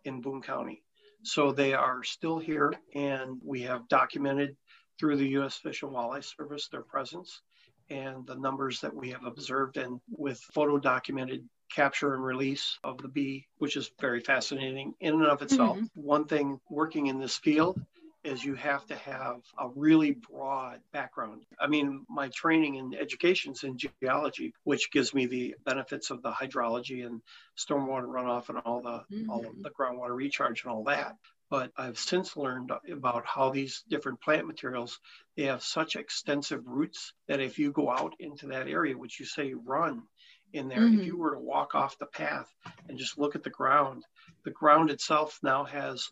in 0.03 0.21
Boone 0.21 0.41
County. 0.41 0.81
So 1.23 1.51
they 1.51 1.73
are 1.73 2.03
still 2.03 2.39
here, 2.39 2.73
and 2.95 3.39
we 3.43 3.61
have 3.61 3.87
documented 3.87 4.57
through 4.99 5.17
the 5.17 5.29
U.S. 5.29 5.55
Fish 5.55 5.83
and 5.83 5.91
Wildlife 5.91 6.25
Service 6.25 6.67
their 6.67 6.81
presence 6.81 7.41
and 7.91 8.25
the 8.25 8.35
numbers 8.35 8.79
that 8.81 8.95
we 8.95 9.09
have 9.09 9.25
observed 9.25 9.77
and 9.77 9.99
with 10.09 10.39
photo 10.53 10.79
documented 10.79 11.47
capture 11.75 12.13
and 12.13 12.23
release 12.23 12.77
of 12.83 12.97
the 12.97 13.07
bee, 13.07 13.47
which 13.57 13.77
is 13.77 13.91
very 13.99 14.19
fascinating 14.19 14.93
in 14.99 15.13
and 15.13 15.25
of 15.25 15.41
itself. 15.41 15.77
Mm-hmm. 15.77 16.01
One 16.01 16.25
thing 16.25 16.59
working 16.69 17.07
in 17.07 17.19
this 17.19 17.37
field 17.37 17.79
is 18.23 18.43
you 18.43 18.55
have 18.55 18.85
to 18.85 18.95
have 18.95 19.37
a 19.57 19.67
really 19.75 20.11
broad 20.11 20.79
background. 20.93 21.43
I 21.59 21.67
mean, 21.67 22.05
my 22.07 22.29
training 22.29 22.75
in 22.75 22.93
education 22.93 23.53
is 23.53 23.63
in 23.63 23.77
geology, 23.77 24.53
which 24.63 24.91
gives 24.91 25.13
me 25.13 25.25
the 25.25 25.55
benefits 25.65 26.11
of 26.11 26.21
the 26.21 26.31
hydrology 26.31 27.05
and 27.05 27.21
stormwater 27.57 28.05
runoff 28.05 28.49
and 28.49 28.59
all 28.59 28.81
the 28.81 29.03
mm-hmm. 29.15 29.29
all 29.29 29.45
of 29.45 29.61
the 29.61 29.71
groundwater 29.71 30.15
recharge 30.15 30.63
and 30.63 30.71
all 30.71 30.83
that. 30.83 31.15
But 31.49 31.71
I've 31.75 31.99
since 31.99 32.37
learned 32.37 32.71
about 32.89 33.25
how 33.25 33.49
these 33.49 33.83
different 33.89 34.21
plant 34.21 34.47
materials 34.47 34.99
they 35.35 35.43
have 35.43 35.63
such 35.63 35.95
extensive 35.95 36.65
roots 36.65 37.13
that 37.27 37.41
if 37.41 37.59
you 37.59 37.71
go 37.71 37.89
out 37.89 38.13
into 38.19 38.47
that 38.47 38.67
area, 38.67 38.97
which 38.97 39.19
you 39.19 39.25
say 39.25 39.53
run, 39.53 40.03
in 40.53 40.67
there. 40.67 40.79
Mm-hmm. 40.79 40.99
If 40.99 41.05
you 41.05 41.17
were 41.17 41.35
to 41.35 41.39
walk 41.39 41.75
off 41.75 41.97
the 41.97 42.05
path 42.05 42.47
and 42.87 42.97
just 42.97 43.17
look 43.17 43.35
at 43.35 43.43
the 43.43 43.49
ground, 43.49 44.03
the 44.43 44.51
ground 44.51 44.89
itself 44.89 45.39
now 45.43 45.63
has 45.65 46.09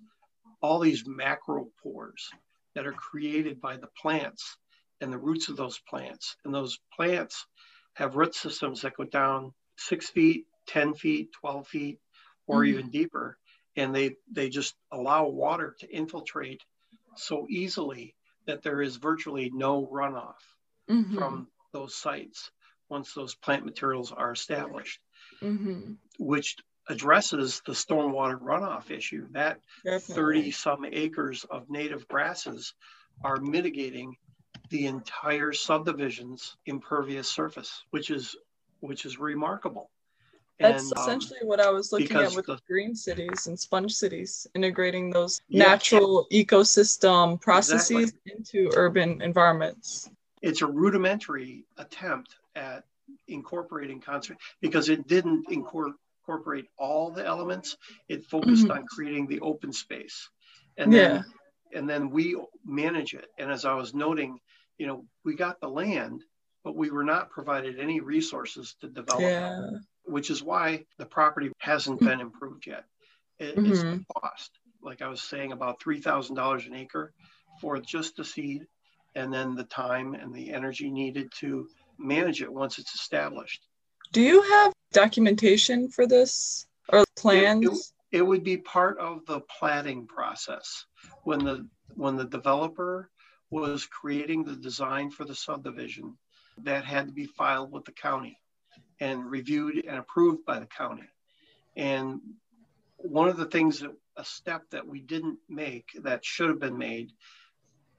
all 0.62 0.80
these 0.80 1.04
macropores 1.04 2.28
that 2.76 2.86
are 2.86 2.94
created 2.94 3.62
by 3.62 3.78
the 3.78 3.90
plants 4.02 4.58
and 5.02 5.12
the 5.12 5.18
roots 5.18 5.50
of 5.50 5.58
those 5.58 5.80
plants. 5.80 6.36
And 6.44 6.54
those 6.54 6.80
plants 6.96 7.46
have 7.94 8.16
root 8.16 8.36
systems 8.36 8.82
that 8.82 8.98
go 8.98 9.06
down 9.06 9.54
six 9.78 10.10
feet, 10.10 10.46
10 10.68 10.94
feet, 10.94 11.32
12 11.34 11.68
feet, 11.68 12.00
or 12.48 12.62
mm-hmm. 12.62 12.70
even 12.70 12.90
deeper. 12.90 13.38
And 13.76 13.96
they, 13.96 14.16
they 14.32 14.50
just 14.50 14.76
allow 14.92 15.28
water 15.28 15.76
to 15.80 15.90
infiltrate 15.90 16.62
so 17.16 17.48
easily 17.50 18.16
that 18.46 18.64
there 18.64 18.82
is 18.82 18.98
virtually 18.98 19.52
no 19.54 19.86
runoff 19.86 20.42
mm-hmm. 20.90 21.18
from 21.18 21.48
those 21.72 21.96
sites 21.96 22.52
once 22.90 23.14
those 23.14 23.36
plant 23.36 23.66
materials 23.66 24.12
are 24.12 24.32
established, 24.32 25.00
mm-hmm. 25.42 25.94
which 26.18 26.58
addresses 26.90 27.62
the 27.66 27.72
stormwater 27.72 28.40
runoff 28.40 28.92
issue. 28.92 29.28
That 29.32 29.60
30 29.86 30.52
some 30.52 30.86
acres 30.92 31.46
of 31.50 31.70
native 31.70 32.08
grasses 32.08 32.74
are 33.24 33.38
mitigating 33.38 34.16
the 34.70 34.88
entire 34.88 35.52
subdivision's 35.52 36.58
impervious 36.66 37.30
surface, 37.30 37.84
which 37.92 38.10
is 38.10 38.36
which 38.82 39.06
is 39.06 39.20
remarkable. 39.20 39.90
That's 40.60 40.92
and, 40.92 40.98
um, 40.98 41.04
essentially 41.04 41.40
um, 41.42 41.48
what 41.48 41.60
I 41.62 41.70
was 41.70 41.92
looking 41.92 42.18
at 42.18 42.36
with 42.36 42.48
the, 42.48 42.60
green 42.68 42.94
cities 42.94 43.48
and 43.48 43.58
sponge 43.58 43.94
cities, 43.94 44.46
integrating 44.56 45.10
those 45.10 45.42
yeah, 45.48 45.64
natural 45.64 46.28
ecosystem 46.32 47.40
processes 47.40 48.10
exactly. 48.10 48.34
into 48.36 48.70
urban 48.76 49.22
environments. 49.22 50.10
It's 50.42 50.62
a 50.62 50.68
rudimentary 50.68 51.66
attempt 51.78 52.36
at 52.56 52.84
incorporating 53.28 54.02
concert 54.02 54.38
because 54.62 54.90
it 54.90 55.08
didn't 55.08 55.46
incorporate 55.50 56.66
all 56.78 57.12
the 57.12 57.26
elements. 57.26 57.78
It 58.08 58.26
focused 58.26 58.64
mm-hmm. 58.64 58.80
on 58.80 58.86
creating 58.86 59.28
the 59.28 59.40
open 59.42 59.74
space. 59.74 60.30
And 60.78 60.94
then, 60.94 61.26
and 61.74 61.90
then 61.90 62.10
we 62.10 62.38
manage 62.66 63.14
it. 63.14 63.28
And 63.38 63.52
as 63.52 63.66
I 63.66 63.74
was 63.74 63.94
noting, 63.94 64.40
you 64.78 64.88
know, 64.88 65.06
we 65.26 65.36
got 65.36 65.60
the 65.60 65.68
land, 65.70 66.24
but 66.64 66.76
we 66.76 66.90
were 66.90 67.04
not 67.04 67.32
provided 67.32 67.80
any 67.80 68.00
resources 68.00 68.76
to 68.82 68.88
develop 68.88 69.22
yeah. 69.22 69.60
it 69.60 69.82
which 70.10 70.30
is 70.30 70.44
why 70.44 70.86
the 70.98 71.06
property 71.06 71.52
hasn't 71.60 72.00
been 72.00 72.20
improved 72.20 72.66
yet. 72.68 72.86
It, 73.38 73.56
mm-hmm. 73.56 73.72
It's 73.72 74.04
cost, 74.18 74.52
like 74.82 75.02
I 75.02 75.08
was 75.08 75.22
saying, 75.22 75.52
about 75.52 75.82
three 75.82 76.02
thousand 76.02 76.36
dollars 76.36 76.66
an 76.66 76.76
acre 76.76 77.14
for 77.62 77.80
just 77.80 78.18
the 78.18 78.26
seed, 78.26 78.66
and 79.16 79.34
then 79.34 79.56
the 79.56 79.64
time 79.64 80.14
and 80.14 80.34
the 80.34 80.52
energy 80.52 80.90
needed 80.90 81.32
to 81.40 81.68
manage 82.00 82.42
it 82.42 82.52
once 82.52 82.80
it's 82.80 82.96
established. 82.96 83.62
Do 84.12 84.22
you 84.22 84.42
have 84.42 84.74
documentation 84.92 85.90
for 85.90 86.08
this 86.08 86.66
or 86.90 87.04
plans? 87.16 87.66
It, 88.12 88.18
it, 88.18 88.20
it 88.20 88.22
would 88.24 88.44
be 88.44 88.58
part 88.58 88.98
of 88.98 89.26
the 89.26 89.42
platting 89.42 90.08
process 90.08 90.86
when 91.24 91.40
the 91.40 91.68
when 91.96 92.16
the 92.16 92.26
developer 92.26 93.10
was 93.52 93.86
creating 93.86 94.44
the 94.44 94.56
design 94.56 95.10
for 95.10 95.26
the 95.26 95.36
subdivision 95.36 96.18
that 96.64 96.86
had 96.86 97.08
to 97.08 97.14
be 97.14 97.26
filed 97.26 97.72
with 97.72 97.86
the 97.86 97.92
county 97.92 98.38
and 99.00 99.30
reviewed 99.30 99.84
and 99.88 99.98
approved 99.98 100.46
by 100.46 100.60
the 100.60 100.66
county. 100.66 101.08
And 101.76 102.20
one 102.98 103.30
of 103.30 103.38
the 103.38 103.46
things 103.46 103.80
that 103.80 103.92
a 104.18 104.26
step 104.26 104.64
that 104.72 104.86
we 104.86 105.00
didn't 105.00 105.40
make 105.48 105.92
that 106.02 106.26
should 106.26 106.50
have 106.50 106.60
been 106.60 106.78
made, 106.78 107.12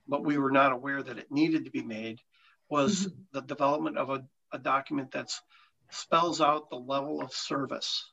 but 0.07 0.25
we 0.25 0.37
were 0.37 0.50
not 0.50 0.73
aware 0.73 1.02
that 1.02 1.19
it 1.19 1.33
needed 1.33 1.64
to 1.64 1.71
be 1.71 1.83
made, 1.83 2.21
was 2.70 3.06
mm-hmm. 3.06 3.20
the 3.32 3.42
development 3.42 3.98
of 3.98 4.10
a, 4.10 4.24
a 4.52 4.58
document 4.58 5.12
that 5.12 5.30
spells 5.90 6.40
out 6.40 6.70
the 6.70 6.76
level 6.76 7.20
of 7.20 7.32
service 7.32 8.04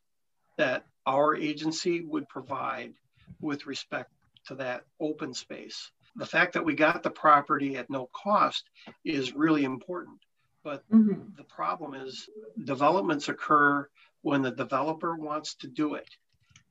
that 0.58 0.86
our 1.06 1.36
agency 1.36 2.02
would 2.02 2.28
provide 2.28 2.94
with 3.40 3.68
respect 3.68 4.12
to 4.48 4.56
that 4.56 4.84
open 5.00 5.34
space. 5.34 5.92
The 6.16 6.26
fact 6.26 6.54
that 6.54 6.66
we 6.66 6.74
got 6.74 7.04
the 7.04 7.12
property 7.12 7.78
at 7.78 7.90
no 7.90 8.10
cost 8.14 8.64
is 9.06 9.36
really 9.36 9.64
important 9.64 10.20
but 10.68 10.84
mm-hmm. 10.92 11.30
the 11.38 11.46
problem 11.46 11.94
is 11.94 12.28
developments 12.62 13.30
occur 13.30 13.88
when 14.22 14.42
the 14.42 14.52
developer 14.52 15.16
wants 15.16 15.56
to 15.56 15.68
do 15.70 15.94
it 15.94 16.10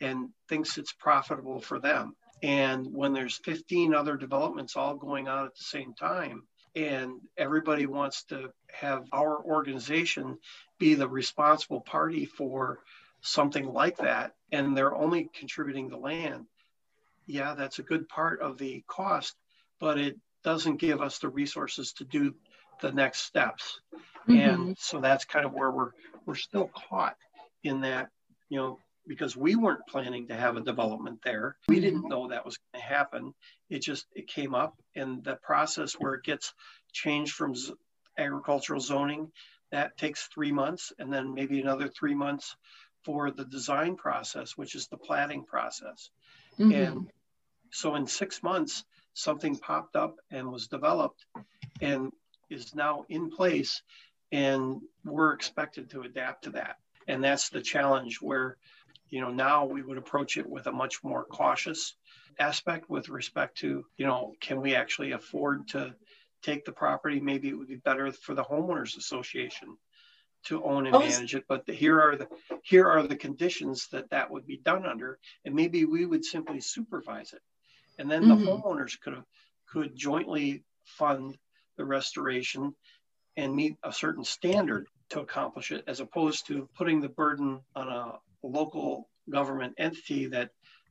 and 0.02 0.28
thinks 0.50 0.76
it's 0.76 0.92
profitable 0.92 1.60
for 1.60 1.80
them. 1.80 2.14
And 2.42 2.86
when 2.92 3.14
there's 3.14 3.38
15 3.38 3.94
other 3.94 4.18
developments 4.18 4.76
all 4.76 4.96
going 4.96 5.28
on 5.28 5.46
at 5.46 5.56
the 5.56 5.64
same 5.64 5.94
time, 5.94 6.42
and 6.76 7.20
everybody 7.36 7.86
wants 7.86 8.24
to 8.24 8.50
have 8.72 9.04
our 9.12 9.42
organization 9.42 10.38
be 10.78 10.94
the 10.94 11.08
responsible 11.08 11.80
party 11.80 12.26
for 12.26 12.78
something 13.22 13.72
like 13.72 13.96
that, 13.96 14.34
and 14.52 14.76
they're 14.76 14.94
only 14.94 15.28
contributing 15.34 15.88
the 15.88 15.96
land, 15.96 16.46
yeah, 17.26 17.54
that's 17.54 17.78
a 17.78 17.82
good 17.82 18.08
part 18.08 18.40
of 18.40 18.58
the 18.58 18.84
cost, 18.86 19.34
but 19.80 19.98
it 19.98 20.16
doesn't 20.44 20.76
give 20.76 21.00
us 21.00 21.18
the 21.18 21.28
resources 21.28 21.92
to 21.94 22.04
do 22.04 22.34
the 22.80 22.92
next 22.92 23.22
steps. 23.22 23.80
Mm-hmm. 24.28 24.38
And 24.38 24.78
so 24.78 25.00
that's 25.00 25.24
kind 25.24 25.44
of 25.44 25.52
where 25.52 25.70
we're 25.70 25.90
we're 26.24 26.34
still 26.34 26.70
caught 26.88 27.16
in 27.62 27.80
that, 27.82 28.08
you 28.48 28.58
know, 28.58 28.78
because 29.06 29.36
we 29.36 29.54
weren't 29.54 29.86
planning 29.88 30.28
to 30.28 30.34
have 30.34 30.56
a 30.56 30.60
development 30.60 31.20
there. 31.24 31.56
We 31.68 31.80
didn't 31.80 32.00
mm-hmm. 32.00 32.08
know 32.08 32.28
that 32.28 32.44
was 32.44 32.58
going 32.58 32.82
to 32.82 32.88
happen. 32.88 33.34
It 33.68 33.80
just 33.80 34.06
it 34.14 34.28
came 34.28 34.54
up 34.54 34.80
and 34.94 35.24
the 35.24 35.36
process 35.36 35.94
where 35.94 36.14
it 36.14 36.24
gets 36.24 36.54
changed 36.92 37.32
from 37.32 37.54
z- 37.54 37.74
agricultural 38.16 38.80
zoning 38.80 39.32
that 39.72 39.98
takes 39.98 40.28
3 40.28 40.52
months 40.52 40.92
and 40.98 41.12
then 41.12 41.34
maybe 41.34 41.60
another 41.60 41.88
3 41.88 42.14
months 42.14 42.56
for 43.04 43.30
the 43.30 43.44
design 43.44 43.96
process, 43.96 44.56
which 44.56 44.74
is 44.74 44.88
the 44.88 44.96
planning 44.96 45.44
process. 45.44 46.10
Mm-hmm. 46.58 46.72
And 46.72 47.10
so 47.70 47.94
in 47.96 48.06
6 48.06 48.42
months 48.42 48.84
something 49.14 49.56
popped 49.56 49.96
up 49.96 50.16
and 50.30 50.52
was 50.52 50.68
developed 50.68 51.24
and 51.80 52.12
is 52.50 52.74
now 52.74 53.04
in 53.08 53.30
place 53.30 53.82
and 54.30 54.80
we're 55.04 55.32
expected 55.32 55.90
to 55.90 56.02
adapt 56.02 56.44
to 56.44 56.50
that 56.50 56.76
and 57.08 57.22
that's 57.22 57.48
the 57.48 57.60
challenge 57.60 58.20
where 58.20 58.56
you 59.08 59.20
know 59.20 59.30
now 59.30 59.64
we 59.64 59.82
would 59.82 59.98
approach 59.98 60.36
it 60.36 60.48
with 60.48 60.66
a 60.66 60.72
much 60.72 61.02
more 61.02 61.24
cautious 61.24 61.94
aspect 62.38 62.88
with 62.90 63.08
respect 63.08 63.58
to 63.58 63.84
you 63.96 64.06
know 64.06 64.34
can 64.40 64.60
we 64.60 64.74
actually 64.74 65.12
afford 65.12 65.68
to 65.68 65.94
take 66.42 66.64
the 66.64 66.72
property 66.72 67.20
maybe 67.20 67.48
it 67.48 67.54
would 67.54 67.68
be 67.68 67.76
better 67.76 68.12
for 68.12 68.34
the 68.34 68.44
homeowners 68.44 68.96
association 68.96 69.76
to 70.44 70.62
own 70.62 70.86
and 70.86 70.94
oh, 70.94 71.00
manage 71.00 71.34
it 71.34 71.44
but 71.48 71.66
the, 71.66 71.72
here 71.72 72.00
are 72.00 72.16
the 72.16 72.28
here 72.62 72.88
are 72.88 73.06
the 73.06 73.16
conditions 73.16 73.88
that 73.90 74.08
that 74.10 74.30
would 74.30 74.46
be 74.46 74.58
done 74.58 74.86
under 74.86 75.18
and 75.44 75.54
maybe 75.54 75.84
we 75.84 76.06
would 76.06 76.24
simply 76.24 76.60
supervise 76.60 77.32
it 77.32 77.42
and 77.98 78.10
then 78.10 78.24
mm-hmm. 78.24 78.44
the 78.44 78.50
homeowners 78.50 79.00
could 79.00 79.22
could 79.66 79.96
jointly 79.96 80.62
fund 80.84 81.36
the 81.76 81.84
restoration 81.84 82.74
and 83.36 83.54
meet 83.54 83.76
a 83.82 83.92
certain 83.92 84.24
standard 84.24 84.86
to 85.10 85.20
accomplish 85.20 85.70
it, 85.70 85.84
as 85.86 86.00
opposed 86.00 86.46
to 86.46 86.68
putting 86.76 87.00
the 87.00 87.08
burden 87.08 87.60
on 87.74 87.88
a 87.88 88.12
local 88.42 89.08
government 89.30 89.74
entity 89.78 90.26
that 90.26 90.50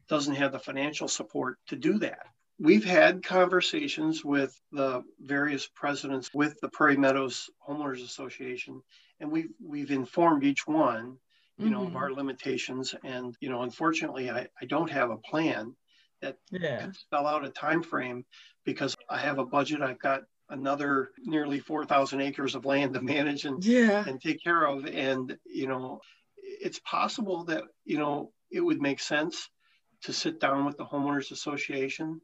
doesn't 0.10 0.36
have 0.36 0.52
the 0.52 0.60
financial 0.60 1.08
support 1.08 1.58
to 1.68 1.76
do 1.76 2.00
that. 2.00 2.28
We've 2.60 2.86
had 2.86 3.24
conversations 3.24 4.24
with 4.24 4.58
the 4.72 5.04
various 5.20 5.68
presidents 5.68 6.34
with 6.34 6.58
the 6.62 6.70
Prairie 6.70 6.96
Meadows 6.96 7.50
Homeowners 7.68 8.04
Association, 8.04 8.82
and 9.20 9.32
we've 9.32 9.52
we've 9.62 9.92
informed 9.92 10.46
each 10.46 10.66
one, 10.66 11.18
you 11.58 11.66
mm-hmm. 11.66 11.74
know, 11.74 11.82
of 11.82 11.88
mm-hmm. 11.90 11.98
our 11.98 12.14
limitations. 12.14 12.96
And 13.04 13.36
you 13.42 13.50
know, 13.50 13.64
unfortunately, 13.64 14.30
I, 14.30 14.48
I 14.62 14.66
don't 14.66 14.90
have 14.90 15.10
a 15.10 15.18
plan 15.18 15.76
that 16.22 16.38
yeah. 16.50 16.80
can 16.80 16.94
spell 16.94 17.28
out 17.28 17.46
a 17.46 17.50
time 17.50 17.84
frame 17.84 18.26
because 18.64 18.96
I 19.10 19.20
have 19.20 19.38
a 19.38 19.46
budget. 19.46 19.82
I've 19.82 20.00
got 20.00 20.22
another 20.50 21.12
nearly 21.20 21.60
4,000 21.60 22.22
acres 22.22 22.56
of 22.56 22.66
land 22.66 22.94
to 22.94 23.02
manage 23.02 23.46
and, 23.46 23.64
yeah. 23.66 24.04
and 24.08 24.22
take 24.22 24.44
care 24.44 24.66
of. 24.66 24.86
And, 24.86 25.38
you 25.46 25.68
know, 25.68 26.02
it's 26.38 26.80
possible 26.80 27.46
that, 27.46 27.64
you 27.84 27.98
know, 27.98 28.32
it 28.52 28.62
would 28.62 28.82
make 28.82 29.00
sense 29.00 29.50
to 30.06 30.14
sit 30.14 30.40
down 30.40 30.66
with 30.66 30.78
the 30.78 30.86
homeowners 30.86 31.32
association 31.32 32.22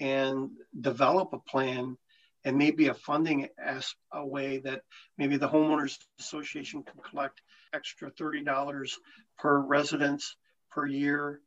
and 0.00 0.50
develop 0.80 1.32
a 1.32 1.38
plan 1.38 1.96
and 2.44 2.58
maybe 2.58 2.88
a 2.88 2.94
funding 2.94 3.48
as 3.62 3.94
a 4.12 4.26
way 4.26 4.58
that 4.58 4.82
maybe 5.16 5.36
the 5.36 5.48
homeowners 5.48 5.96
association 6.18 6.82
can 6.82 7.00
collect 7.08 7.40
extra 7.72 8.10
$30 8.10 8.90
per 9.38 9.60
residence 9.60 10.36
per 10.70 10.86
year 10.86 11.40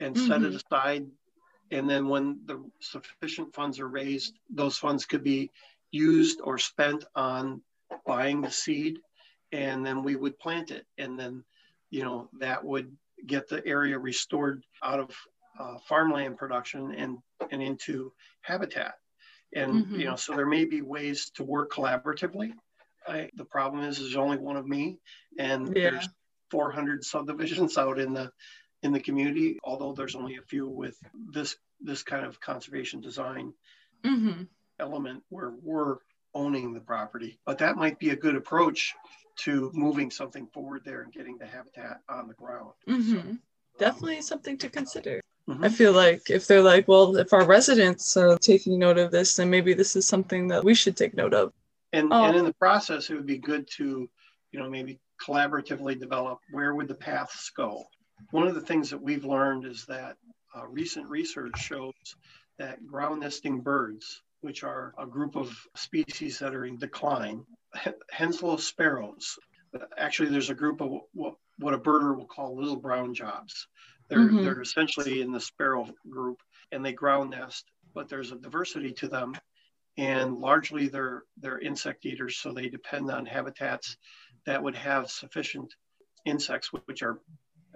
and 0.00 0.14
mm-hmm. 0.14 0.26
set 0.26 0.42
it 0.42 0.46
mm-hmm. 0.46 0.56
aside 0.56 1.06
and 1.70 1.88
then 1.88 2.08
when 2.08 2.40
the 2.46 2.64
sufficient 2.80 3.54
funds 3.54 3.78
are 3.78 3.88
raised, 3.88 4.34
those 4.48 4.76
funds 4.76 5.06
could 5.06 5.22
be 5.22 5.50
used 5.92 6.40
or 6.42 6.58
spent 6.58 7.04
on 7.14 7.62
buying 8.06 8.40
the 8.40 8.50
seed. 8.50 8.98
And 9.52 9.84
then 9.86 10.02
we 10.02 10.16
would 10.16 10.38
plant 10.38 10.70
it. 10.70 10.86
And 10.98 11.18
then, 11.18 11.44
you 11.90 12.04
know, 12.04 12.28
that 12.40 12.64
would 12.64 12.96
get 13.26 13.48
the 13.48 13.64
area 13.66 13.98
restored 13.98 14.64
out 14.82 15.00
of 15.00 15.10
uh, 15.60 15.78
farmland 15.86 16.38
production 16.38 16.94
and, 16.94 17.18
and 17.50 17.62
into 17.62 18.12
habitat. 18.40 18.94
And, 19.54 19.84
mm-hmm. 19.84 20.00
you 20.00 20.04
know, 20.06 20.16
so 20.16 20.34
there 20.34 20.46
may 20.46 20.64
be 20.64 20.80
ways 20.80 21.30
to 21.34 21.44
work 21.44 21.72
collaboratively. 21.72 22.52
I, 23.06 23.30
the 23.34 23.44
problem 23.44 23.84
is, 23.84 23.98
there's 23.98 24.16
only 24.16 24.38
one 24.38 24.56
of 24.56 24.66
me, 24.66 24.98
and 25.38 25.74
yeah. 25.74 25.90
there's 25.90 26.08
400 26.50 27.04
subdivisions 27.04 27.76
out 27.78 27.98
in 27.98 28.12
the 28.12 28.30
in 28.82 28.92
the 28.92 29.00
community, 29.00 29.58
although 29.62 29.92
there's 29.92 30.14
only 30.14 30.36
a 30.36 30.42
few 30.42 30.66
with 30.66 30.96
this 31.32 31.56
this 31.80 32.02
kind 32.02 32.24
of 32.24 32.40
conservation 32.40 33.00
design 33.00 33.52
mm-hmm. 34.04 34.42
element 34.78 35.22
where 35.28 35.52
we're 35.62 35.96
owning 36.34 36.72
the 36.72 36.80
property. 36.80 37.38
But 37.44 37.58
that 37.58 37.76
might 37.76 37.98
be 37.98 38.10
a 38.10 38.16
good 38.16 38.36
approach 38.36 38.94
to 39.40 39.70
moving 39.74 40.10
something 40.10 40.46
forward 40.48 40.82
there 40.84 41.02
and 41.02 41.12
getting 41.12 41.38
the 41.38 41.46
habitat 41.46 42.00
on 42.08 42.28
the 42.28 42.34
ground. 42.34 42.72
Mm-hmm. 42.88 43.32
So, 43.32 43.36
Definitely 43.78 44.16
um, 44.16 44.22
something 44.22 44.58
to 44.58 44.68
consider. 44.68 45.20
Mm-hmm. 45.50 45.64
I 45.64 45.68
feel 45.68 45.92
like 45.92 46.30
if 46.30 46.46
they're 46.46 46.62
like, 46.62 46.86
well, 46.88 47.16
if 47.16 47.32
our 47.32 47.44
residents 47.44 48.16
are 48.16 48.38
taking 48.38 48.78
note 48.78 48.98
of 48.98 49.10
this, 49.10 49.36
then 49.36 49.50
maybe 49.50 49.74
this 49.74 49.96
is 49.96 50.06
something 50.06 50.48
that 50.48 50.62
we 50.62 50.74
should 50.74 50.96
take 50.96 51.14
note 51.14 51.34
of. 51.34 51.52
And, 51.92 52.12
oh. 52.12 52.24
and 52.24 52.36
in 52.36 52.44
the 52.44 52.54
process, 52.54 53.10
it 53.10 53.14
would 53.14 53.26
be 53.26 53.38
good 53.38 53.68
to, 53.76 54.08
you 54.52 54.58
know, 54.58 54.70
maybe 54.70 55.00
collaboratively 55.20 55.98
develop 55.98 56.38
where 56.50 56.74
would 56.74 56.88
the 56.88 56.94
paths 56.94 57.50
go 57.56 57.84
one 58.30 58.46
of 58.46 58.54
the 58.54 58.60
things 58.60 58.90
that 58.90 59.00
we've 59.00 59.24
learned 59.24 59.64
is 59.64 59.84
that 59.86 60.16
uh, 60.56 60.66
recent 60.66 61.08
research 61.08 61.58
shows 61.58 61.94
that 62.58 62.86
ground 62.86 63.20
nesting 63.20 63.60
birds 63.60 64.22
which 64.42 64.64
are 64.64 64.94
a 64.98 65.06
group 65.06 65.36
of 65.36 65.54
species 65.76 66.38
that 66.38 66.54
are 66.54 66.64
in 66.64 66.78
decline. 66.78 67.44
Henslow 68.10 68.58
sparrows. 68.58 69.38
Actually, 69.98 70.30
there's 70.30 70.48
a 70.48 70.54
group 70.54 70.80
of 70.80 70.90
what, 71.12 71.34
what 71.58 71.74
a 71.74 71.78
birder 71.78 72.16
will 72.16 72.26
call 72.26 72.56
little 72.56 72.76
brown 72.76 73.12
jobs. 73.12 73.68
They're, 74.10 74.18
mm-hmm. 74.18 74.44
they're 74.44 74.60
essentially 74.60 75.22
in 75.22 75.32
the 75.32 75.40
sparrow 75.40 75.86
group 76.08 76.42
and 76.72 76.84
they 76.84 76.92
ground 76.92 77.30
nest, 77.30 77.64
but 77.94 78.08
there's 78.08 78.32
a 78.32 78.36
diversity 78.36 78.92
to 78.94 79.08
them. 79.08 79.34
And 79.96 80.38
largely 80.38 80.88
they're, 80.88 81.22
they're 81.38 81.58
insect 81.58 82.04
eaters, 82.04 82.36
so 82.36 82.52
they 82.52 82.68
depend 82.68 83.10
on 83.10 83.26
habitats 83.26 83.96
that 84.46 84.62
would 84.62 84.76
have 84.76 85.10
sufficient 85.10 85.72
insects, 86.24 86.70
which 86.86 87.02
are 87.02 87.20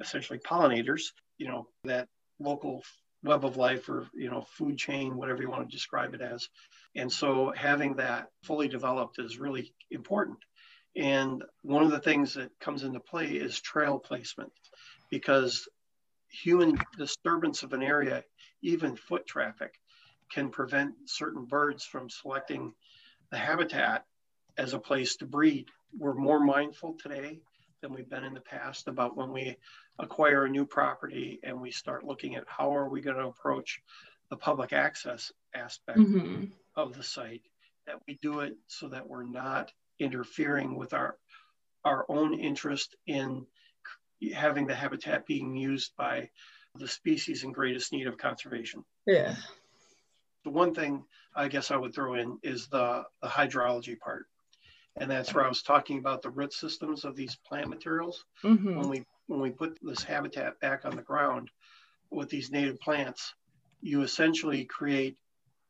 essentially 0.00 0.38
pollinators, 0.38 1.12
you 1.38 1.48
know, 1.48 1.68
that 1.84 2.08
local 2.40 2.82
web 3.24 3.44
of 3.44 3.56
life 3.56 3.88
or 3.88 4.06
you 4.12 4.30
know 4.30 4.42
food 4.42 4.76
chain 4.76 5.16
whatever 5.16 5.40
you 5.40 5.48
want 5.48 5.68
to 5.68 5.74
describe 5.74 6.14
it 6.14 6.20
as 6.20 6.48
and 6.94 7.10
so 7.10 7.52
having 7.56 7.94
that 7.94 8.26
fully 8.42 8.68
developed 8.68 9.18
is 9.18 9.38
really 9.38 9.72
important 9.90 10.36
and 10.94 11.42
one 11.62 11.82
of 11.82 11.90
the 11.90 11.98
things 11.98 12.34
that 12.34 12.50
comes 12.60 12.84
into 12.84 13.00
play 13.00 13.26
is 13.28 13.60
trail 13.60 13.98
placement 13.98 14.52
because 15.10 15.66
human 16.42 16.78
disturbance 16.98 17.62
of 17.62 17.72
an 17.72 17.82
area 17.82 18.24
even 18.62 18.96
foot 18.96 19.26
traffic 19.26 19.78
can 20.32 20.50
prevent 20.50 20.94
certain 21.06 21.44
birds 21.44 21.84
from 21.84 22.10
selecting 22.10 22.74
the 23.30 23.36
habitat 23.36 24.04
as 24.56 24.72
a 24.72 24.78
place 24.78 25.16
to 25.16 25.26
breed 25.26 25.68
we're 25.98 26.14
more 26.14 26.40
mindful 26.40 26.96
today 27.00 27.40
than 27.80 27.92
we've 27.92 28.08
been 28.08 28.24
in 28.24 28.34
the 28.34 28.40
past 28.40 28.88
about 28.88 29.16
when 29.16 29.32
we 29.32 29.56
acquire 29.98 30.44
a 30.44 30.50
new 30.50 30.64
property 30.64 31.38
and 31.42 31.60
we 31.60 31.70
start 31.70 32.04
looking 32.04 32.34
at 32.34 32.44
how 32.46 32.74
are 32.74 32.88
we 32.88 33.00
going 33.00 33.16
to 33.16 33.26
approach 33.26 33.80
the 34.30 34.36
public 34.36 34.72
access 34.72 35.30
aspect 35.54 35.98
mm-hmm. 35.98 36.44
of 36.74 36.96
the 36.96 37.02
site 37.02 37.42
that 37.86 38.00
we 38.08 38.18
do 38.22 38.40
it 38.40 38.56
so 38.66 38.88
that 38.88 39.08
we're 39.08 39.22
not 39.24 39.70
interfering 40.00 40.76
with 40.76 40.92
our 40.94 41.16
our 41.84 42.06
own 42.08 42.32
interest 42.40 42.96
in 43.06 43.46
having 44.30 44.66
the 44.66 44.74
habitat 44.74 45.26
being 45.26 45.56
used 45.56 45.92
by 45.96 46.28
the 46.76 46.88
species 46.88 47.44
in 47.44 47.52
greatest 47.52 47.92
need 47.92 48.06
of 48.06 48.18
conservation. 48.18 48.84
Yeah. 49.06 49.36
The 50.44 50.50
one 50.50 50.74
thing 50.74 51.04
I 51.34 51.48
guess 51.48 51.70
I 51.70 51.76
would 51.76 51.94
throw 51.94 52.14
in 52.14 52.38
is 52.42 52.68
the, 52.68 53.04
the 53.22 53.28
hydrology 53.28 53.98
part 53.98 54.26
and 54.96 55.10
that's 55.10 55.34
where 55.34 55.44
I 55.44 55.48
was 55.48 55.62
talking 55.62 55.98
about 55.98 56.22
the 56.22 56.30
root 56.30 56.52
systems 56.52 57.04
of 57.04 57.16
these 57.16 57.36
plant 57.46 57.68
materials. 57.68 58.24
Mm-hmm. 58.42 58.76
When 58.76 58.88
we 58.88 59.04
when 59.26 59.40
we 59.40 59.50
put 59.50 59.78
this 59.82 60.02
habitat 60.02 60.60
back 60.60 60.84
on 60.84 60.96
the 60.96 61.02
ground 61.02 61.50
with 62.10 62.28
these 62.28 62.50
native 62.50 62.78
plants, 62.80 63.34
you 63.80 64.02
essentially 64.02 64.64
create 64.64 65.16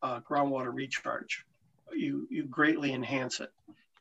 groundwater 0.02 0.74
recharge. 0.74 1.44
You 1.92 2.26
you 2.30 2.44
greatly 2.44 2.92
enhance 2.92 3.40
it, 3.40 3.50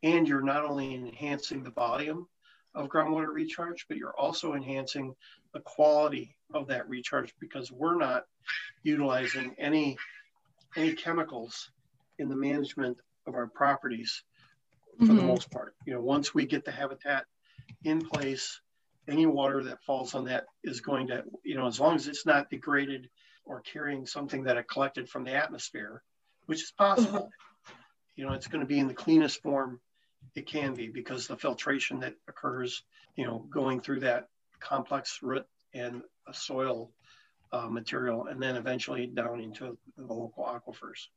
and 0.02 0.28
you're 0.28 0.42
not 0.42 0.66
only 0.66 0.94
enhancing 0.96 1.64
the 1.64 1.72
volume 1.72 2.28
of 2.76 2.90
groundwater 2.90 3.32
recharge, 3.32 3.88
but 3.88 3.98
you're 3.98 4.18
also 4.18 4.54
enhancing 4.54 5.16
the 5.54 5.60
quality 5.60 6.36
of 6.54 6.68
that 6.68 6.90
recharge 6.90 7.34
because 7.40 7.72
we're 7.72 7.98
not 7.98 8.26
utilizing 8.84 9.56
any 9.58 9.98
any 10.76 10.94
chemicals 10.94 11.70
in 12.18 12.30
the 12.30 12.36
management 12.36 12.98
of 13.28 13.36
our 13.36 13.48
properties 13.48 14.24
for 14.98 15.06
mm-hmm. 15.06 15.18
the 15.18 15.24
most 15.24 15.52
part. 15.52 15.76
You 15.86 15.94
know, 15.94 16.02
once 16.02 16.34
we 16.34 16.46
get 16.46 16.66
the 16.66 16.72
habitat 16.72 17.26
in 17.84 18.02
place, 18.02 18.60
any 19.08 19.26
water 19.26 19.64
that 19.64 19.84
falls 19.84 20.16
on 20.16 20.26
that 20.26 20.46
is 20.64 20.82
going 20.82 21.08
to, 21.08 21.24
you 21.44 21.56
know, 21.56 21.68
as 21.68 21.80
long 21.80 21.96
as 21.96 22.08
it's 22.08 22.26
not 22.26 22.50
degraded 22.50 23.10
or 23.46 23.62
carrying 23.62 24.06
something 24.06 24.44
that 24.44 24.58
it 24.58 24.68
collected 24.68 25.10
from 25.10 25.26
the 25.26 25.34
atmosphere, 25.34 26.02
which 26.46 26.64
is 26.64 26.72
possible, 26.72 27.20
mm-hmm. 27.20 27.74
you 28.16 28.26
know, 28.26 28.34
it's 28.34 28.48
going 28.48 28.62
to 28.62 28.68
be 28.68 28.80
in 28.80 28.88
the 28.88 28.94
cleanest 28.94 29.42
form 29.42 29.80
it 30.36 30.48
can 30.48 30.74
be 30.74 30.88
because 30.88 31.28
the 31.28 31.38
filtration 31.38 32.00
that 32.00 32.16
occurs, 32.28 32.84
you 33.16 33.26
know, 33.26 33.46
going 33.50 33.80
through 33.80 34.00
that 34.02 34.30
complex 34.60 35.20
root 35.22 35.46
and 35.74 36.02
soil 36.32 36.92
uh, 37.52 37.68
material 37.68 38.28
and 38.28 38.42
then 38.42 38.56
eventually 38.56 39.06
down 39.06 39.40
into 39.40 39.78
the 39.98 40.14
local 40.14 40.44
aquifers. 40.46 41.08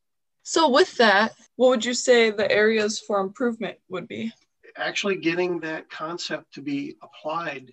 So, 0.42 0.68
with 0.68 0.94
that, 0.98 1.34
what 1.56 1.70
would 1.70 1.84
you 1.84 1.94
say 1.94 2.30
the 2.30 2.50
areas 2.50 3.00
for 3.00 3.20
improvement 3.20 3.78
would 3.88 4.06
be? 4.06 4.32
Actually, 4.76 5.16
getting 5.16 5.58
that 5.60 5.90
concept 5.90 6.54
to 6.54 6.60
be 6.60 6.96
applied 7.02 7.72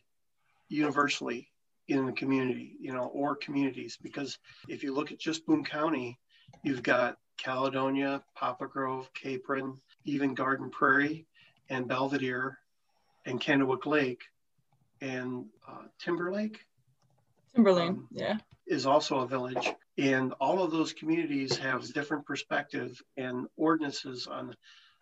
universally 0.69 1.51
in 1.87 2.05
the 2.05 2.11
community, 2.13 2.75
you 2.79 2.93
know, 2.93 3.07
or 3.13 3.35
communities. 3.35 3.97
Because 4.01 4.39
if 4.67 4.81
you 4.83 4.93
look 4.93 5.11
at 5.11 5.19
just 5.19 5.45
Boone 5.45 5.63
County, 5.63 6.17
you've 6.63 6.81
got 6.81 7.17
Caledonia, 7.37 8.23
Poplar 8.35 8.67
Grove, 8.67 9.09
Capron, 9.13 9.79
even 10.05 10.33
Garden 10.33 10.69
Prairie, 10.69 11.25
and 11.69 11.87
Belvidere, 11.87 12.57
and 13.25 13.39
Candlewick 13.39 13.85
Lake, 13.85 14.23
and 15.01 15.45
uh, 15.67 15.83
Timberlake. 15.99 16.59
Timberlane, 17.55 17.89
um, 17.89 18.07
yeah. 18.11 18.37
Is 18.65 18.85
also 18.85 19.19
a 19.19 19.27
village. 19.27 19.69
And 19.97 20.33
all 20.39 20.63
of 20.63 20.71
those 20.71 20.93
communities 20.93 21.57
have 21.57 21.91
different 21.93 22.25
perspectives 22.25 23.01
and 23.17 23.47
ordinances 23.57 24.27
on 24.27 24.55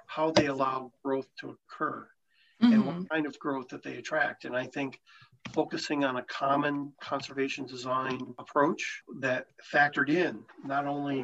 how 0.06 0.32
they 0.32 0.48
allow 0.48 0.92
growth 1.04 1.28
to 1.40 1.56
occur 1.72 2.08
mm-hmm. 2.62 2.74
and 2.74 2.86
what 2.86 2.96
mm-hmm. 2.96 3.06
kind 3.06 3.26
of 3.26 3.40
growth 3.40 3.70
that 3.70 3.84
they 3.84 3.96
attract. 3.96 4.46
And 4.46 4.56
I 4.56 4.66
think 4.66 5.00
focusing 5.54 6.04
on 6.04 6.18
a 6.18 6.24
common 6.24 6.94
conservation 7.00 7.66
design 7.66 8.34
approach 8.38 9.02
that 9.20 9.48
factored 9.74 10.10
in 10.10 10.40
not 10.66 10.86
only 10.86 11.20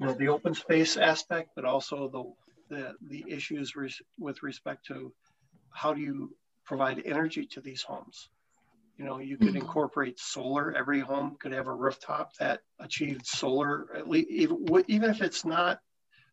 you 0.00 0.06
know, 0.06 0.14
the 0.14 0.28
open 0.28 0.54
space 0.54 0.96
aspect, 0.96 1.50
but 1.56 1.64
also 1.64 2.08
the 2.08 2.24
the, 2.68 2.94
the 3.08 3.24
issues 3.28 3.76
res- 3.76 4.02
with 4.18 4.42
respect 4.42 4.86
to 4.86 5.12
how 5.70 5.92
do 5.92 6.00
you 6.00 6.34
provide 6.64 7.02
energy 7.04 7.46
to 7.46 7.60
these 7.60 7.82
homes 7.82 8.28
you 8.98 9.04
know, 9.04 9.20
you 9.20 9.36
could 9.36 9.48
mm-hmm. 9.48 9.58
incorporate 9.58 10.18
solar. 10.18 10.76
Every 10.76 10.98
home 10.98 11.36
could 11.40 11.52
have 11.52 11.68
a 11.68 11.72
rooftop 11.72 12.34
that 12.38 12.62
achieved 12.80 13.24
solar, 13.24 13.86
at 13.96 14.08
least, 14.08 14.28
even, 14.28 14.84
even 14.88 15.10
if 15.10 15.22
it's 15.22 15.44
not 15.44 15.78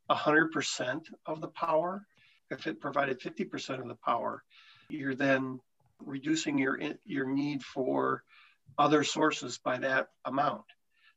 100% 0.10 1.02
of 1.28 1.42
the 1.42 1.48
power, 1.50 2.06
if 2.50 2.66
it 2.66 2.82
provided 2.82 3.22
50% 3.22 3.80
of 3.80 3.88
the 3.88 3.98
power, 4.04 4.44
you're 4.90 5.16
then 5.16 5.60
reducing 6.04 6.58
your, 6.58 6.80
your 7.06 7.28
need 7.28 7.64
for 7.64 8.24
other 8.80 9.04
sources 9.04 9.60
by 9.60 9.78
that 9.78 10.08
amount. 10.26 10.66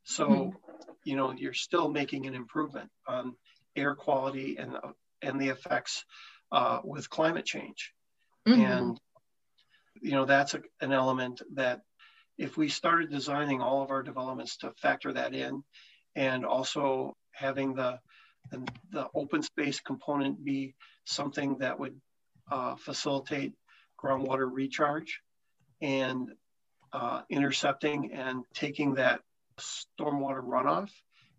So, 0.04 0.28
mm-hmm. 0.28 0.56
you 1.04 1.16
know, 1.16 1.32
you're 1.32 1.54
still 1.54 1.88
making 1.88 2.26
an 2.26 2.34
improvement 2.34 2.90
on 3.06 3.34
air 3.74 3.94
quality 3.94 4.58
and, 4.58 4.76
and 5.22 5.40
the 5.40 5.48
effects 5.48 6.04
uh, 6.52 6.80
with 6.84 7.10
climate 7.10 7.44
change. 7.44 7.92
Mm-hmm. 8.46 8.60
And 8.60 9.00
you 10.00 10.12
know, 10.12 10.24
that's 10.24 10.54
a, 10.54 10.62
an 10.80 10.92
element 10.92 11.42
that 11.54 11.80
if 12.36 12.56
we 12.56 12.68
started 12.68 13.10
designing 13.10 13.60
all 13.60 13.82
of 13.82 13.90
our 13.90 14.02
developments 14.02 14.58
to 14.58 14.72
factor 14.80 15.12
that 15.12 15.34
in 15.34 15.62
and 16.14 16.44
also 16.44 17.16
having 17.32 17.74
the, 17.74 17.98
the, 18.50 18.66
the 18.90 19.08
open 19.14 19.42
space 19.42 19.80
component 19.80 20.44
be 20.44 20.74
something 21.04 21.58
that 21.58 21.78
would 21.78 22.00
uh, 22.50 22.76
facilitate 22.76 23.54
groundwater 24.02 24.48
recharge 24.50 25.20
and 25.82 26.30
uh, 26.92 27.22
intercepting 27.28 28.12
and 28.12 28.44
taking 28.54 28.94
that 28.94 29.20
stormwater 29.58 30.42
runoff 30.42 30.90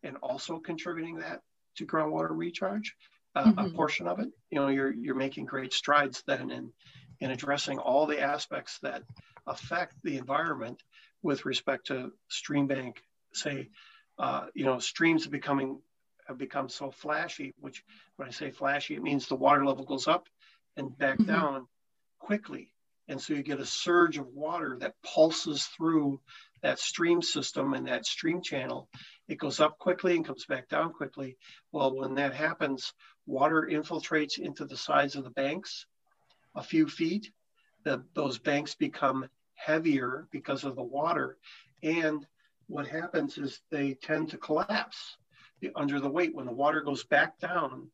and 0.04 0.18
also 0.18 0.60
contributing 0.60 1.20
that 1.20 1.42
to 1.76 1.86
groundwater 1.86 2.32
recharge, 2.32 2.96
uh, 3.36 3.46
mm-hmm. 3.46 3.60
a 3.60 3.70
portion 3.70 4.08
of 4.08 4.20
it, 4.20 4.30
you 4.50 4.60
know, 4.60 4.68
you're, 4.68 4.94
you're 4.94 5.16
making 5.16 5.46
great 5.46 5.74
strides 5.74 6.24
then 6.28 6.52
in, 6.52 6.72
in 7.20 7.32
addressing 7.32 7.78
all 7.78 8.06
the 8.06 8.22
aspects 8.22 8.80
that 8.82 9.04
affect 9.48 9.96
the 10.04 10.18
environment 10.18 10.82
with 11.22 11.46
respect 11.46 11.88
to 11.88 12.12
stream 12.30 12.68
bank, 12.68 13.02
say, 13.34 13.70
uh, 14.18 14.46
you 14.54 14.66
know, 14.66 14.80
streams 14.80 15.26
are 15.26 15.32
becoming 15.32 15.80
have 16.28 16.38
become 16.38 16.70
so 16.70 16.92
flashy, 16.92 17.56
which 17.60 17.84
when 18.16 18.28
I 18.28 18.32
say 18.32 18.52
flashy, 18.52 18.96
it 18.96 19.02
means 19.02 19.28
the 19.28 19.36
water 19.36 19.66
level 19.66 19.84
goes 19.84 20.08
up 20.08 20.28
and 20.78 20.96
back 20.96 21.18
mm-hmm. 21.18 21.32
down 21.32 21.68
quickly. 22.20 22.72
And 23.08 23.20
so 23.20 23.34
you 23.34 23.42
get 23.42 23.60
a 23.60 23.66
surge 23.66 24.20
of 24.20 24.28
water 24.28 24.78
that 24.82 24.94
pulses 25.04 25.66
through 25.66 26.22
that 26.62 26.78
stream 26.78 27.24
system 27.24 27.74
and 27.74 27.88
that 27.88 28.06
stream 28.06 28.44
channel. 28.44 28.88
It 29.30 29.38
goes 29.38 29.60
up 29.60 29.78
quickly 29.78 30.16
and 30.16 30.26
comes 30.26 30.46
back 30.46 30.68
down 30.70 30.92
quickly. 30.92 31.38
Well, 31.72 31.96
when 31.96 32.16
that 32.16 32.34
happens, 32.34 32.94
water 33.28 33.70
infiltrates 33.72 34.40
into 34.40 34.66
the 34.66 34.76
sides 34.76 35.16
of 35.16 35.24
the 35.24 35.30
banks 35.30 35.86
a 36.56 36.64
few 36.64 36.88
feet, 36.88 37.32
the, 37.84 38.04
those 38.16 38.40
banks 38.40 38.74
become 38.74 39.30
heavier 39.54 40.28
because 40.32 40.64
of 40.64 40.76
the 40.76 40.84
water. 40.84 41.38
And 41.84 42.26
what 42.68 42.88
happens 42.88 43.38
is 43.38 43.62
they 43.70 43.94
tend 43.94 44.32
to 44.32 44.38
collapse 44.38 45.18
under 45.76 46.00
the 46.00 46.10
weight. 46.10 46.34
When 46.34 46.48
the 46.48 46.52
water 46.52 46.82
goes 46.82 47.04
back 47.04 47.40
down, 47.40 47.92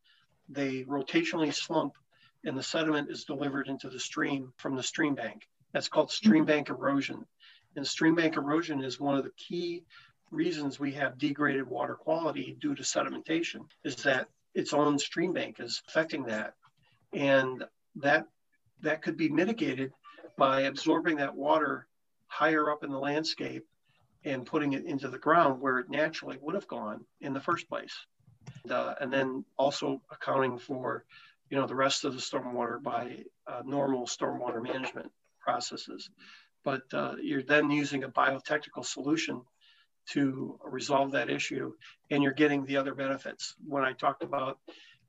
they 0.48 0.84
rotationally 0.84 1.52
slump 1.52 1.92
and 2.44 2.56
the 2.56 2.62
sediment 2.62 3.10
is 3.10 3.24
delivered 3.24 3.68
into 3.68 3.90
the 3.90 4.00
stream 4.00 4.54
from 4.56 4.74
the 4.74 4.82
stream 4.82 5.14
bank. 5.14 5.46
That's 5.72 5.88
called 5.88 6.10
stream 6.10 6.44
mm-hmm. 6.44 6.52
bank 6.52 6.70
erosion. 6.70 7.26
And 7.74 7.86
stream 7.86 8.14
bank 8.14 8.38
erosion 8.38 8.82
is 8.82 8.98
one 8.98 9.18
of 9.18 9.24
the 9.24 9.32
key 9.36 9.84
reasons 10.30 10.78
we 10.78 10.92
have 10.92 11.18
degraded 11.18 11.66
water 11.66 11.94
quality 11.94 12.56
due 12.60 12.74
to 12.74 12.82
sedimentation 12.82 13.66
is 13.84 13.96
that 13.96 14.28
its 14.54 14.72
own 14.72 14.98
stream 14.98 15.32
bank 15.32 15.60
is 15.60 15.82
affecting 15.88 16.24
that. 16.24 16.54
And 17.12 17.64
that 17.96 18.26
that 18.82 19.02
could 19.02 19.16
be 19.16 19.28
mitigated 19.28 19.92
by 20.36 20.62
absorbing 20.62 21.16
that 21.16 21.34
water 21.34 21.86
higher 22.26 22.70
up 22.70 22.84
in 22.84 22.90
the 22.90 22.98
landscape 22.98 23.64
and 24.24 24.44
putting 24.44 24.72
it 24.72 24.84
into 24.84 25.08
the 25.08 25.18
ground 25.18 25.60
where 25.60 25.78
it 25.78 25.88
naturally 25.88 26.36
would 26.40 26.54
have 26.54 26.66
gone 26.66 27.04
in 27.20 27.32
the 27.32 27.40
first 27.40 27.68
place. 27.68 27.94
Uh, 28.68 28.94
and 29.00 29.12
then 29.12 29.44
also 29.56 30.02
accounting 30.10 30.58
for, 30.58 31.04
you 31.48 31.56
know, 31.56 31.66
the 31.66 31.74
rest 31.74 32.04
of 32.04 32.14
the 32.14 32.20
stormwater 32.20 32.82
by 32.82 33.16
uh, 33.46 33.62
normal 33.64 34.06
stormwater 34.06 34.62
management 34.62 35.10
processes. 35.40 36.10
But 36.64 36.82
uh, 36.92 37.14
you're 37.22 37.42
then 37.42 37.70
using 37.70 38.04
a 38.04 38.08
biotechnical 38.08 38.84
solution 38.84 39.42
to 40.12 40.58
resolve 40.64 41.12
that 41.12 41.30
issue, 41.30 41.72
and 42.10 42.22
you're 42.22 42.32
getting 42.32 42.64
the 42.64 42.76
other 42.76 42.94
benefits. 42.94 43.54
When 43.66 43.84
I 43.84 43.92
talked 43.92 44.22
about, 44.22 44.58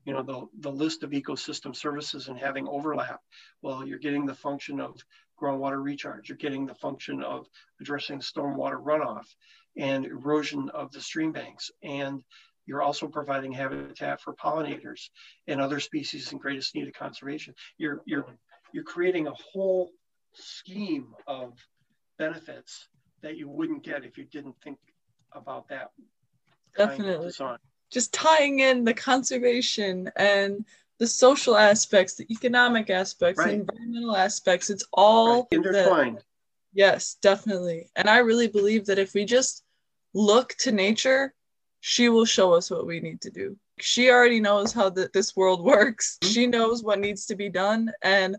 you 0.04 0.12
know, 0.12 0.22
the, 0.22 0.46
the 0.60 0.72
list 0.72 1.02
of 1.02 1.10
ecosystem 1.10 1.74
services 1.74 2.28
and 2.28 2.38
having 2.38 2.66
overlap, 2.66 3.20
well, 3.62 3.86
you're 3.86 3.98
getting 3.98 4.26
the 4.26 4.34
function 4.34 4.80
of 4.80 5.00
groundwater 5.40 5.82
recharge. 5.82 6.28
You're 6.28 6.38
getting 6.38 6.66
the 6.66 6.74
function 6.74 7.22
of 7.22 7.46
addressing 7.80 8.20
stormwater 8.20 8.82
runoff 8.82 9.26
and 9.76 10.04
erosion 10.04 10.68
of 10.70 10.90
the 10.90 11.00
stream 11.00 11.32
banks. 11.32 11.70
And 11.82 12.22
you're 12.66 12.82
also 12.82 13.06
providing 13.06 13.52
habitat 13.52 14.20
for 14.20 14.34
pollinators 14.34 15.10
and 15.46 15.60
other 15.60 15.80
species 15.80 16.32
in 16.32 16.38
greatest 16.38 16.74
need 16.74 16.88
of 16.88 16.94
conservation. 16.94 17.54
You're, 17.78 18.02
you're, 18.04 18.26
you're 18.72 18.84
creating 18.84 19.26
a 19.26 19.34
whole 19.34 19.90
scheme 20.34 21.14
of 21.26 21.54
benefits 22.18 22.88
that 23.22 23.36
you 23.36 23.48
wouldn't 23.48 23.82
get 23.82 24.04
if 24.04 24.16
you 24.18 24.24
didn't 24.24 24.56
think 24.62 24.78
about 25.32 25.68
that. 25.68 25.90
Definitely. 26.76 27.32
Just 27.90 28.12
tying 28.12 28.60
in 28.60 28.84
the 28.84 28.94
conservation 28.94 30.10
and 30.16 30.64
the 30.98 31.06
social 31.06 31.56
aspects, 31.56 32.14
the 32.14 32.30
economic 32.30 32.90
aspects, 32.90 33.38
right. 33.38 33.48
the 33.48 33.54
environmental 33.60 34.16
aspects. 34.16 34.68
It's 34.68 34.84
all 34.92 35.40
right. 35.40 35.46
intertwined. 35.52 36.22
yes, 36.72 37.16
definitely. 37.22 37.90
And 37.96 38.10
I 38.10 38.18
really 38.18 38.48
believe 38.48 38.86
that 38.86 38.98
if 38.98 39.14
we 39.14 39.24
just 39.24 39.64
look 40.12 40.54
to 40.58 40.72
nature, 40.72 41.34
she 41.80 42.08
will 42.08 42.24
show 42.24 42.52
us 42.52 42.70
what 42.70 42.86
we 42.86 43.00
need 43.00 43.20
to 43.22 43.30
do. 43.30 43.56
She 43.80 44.10
already 44.10 44.40
knows 44.40 44.72
how 44.72 44.90
the, 44.90 45.08
this 45.14 45.36
world 45.36 45.64
works. 45.64 46.18
Mm-hmm. 46.20 46.32
She 46.32 46.46
knows 46.46 46.82
what 46.82 46.98
needs 46.98 47.26
to 47.26 47.36
be 47.36 47.48
done. 47.48 47.92
And, 48.02 48.36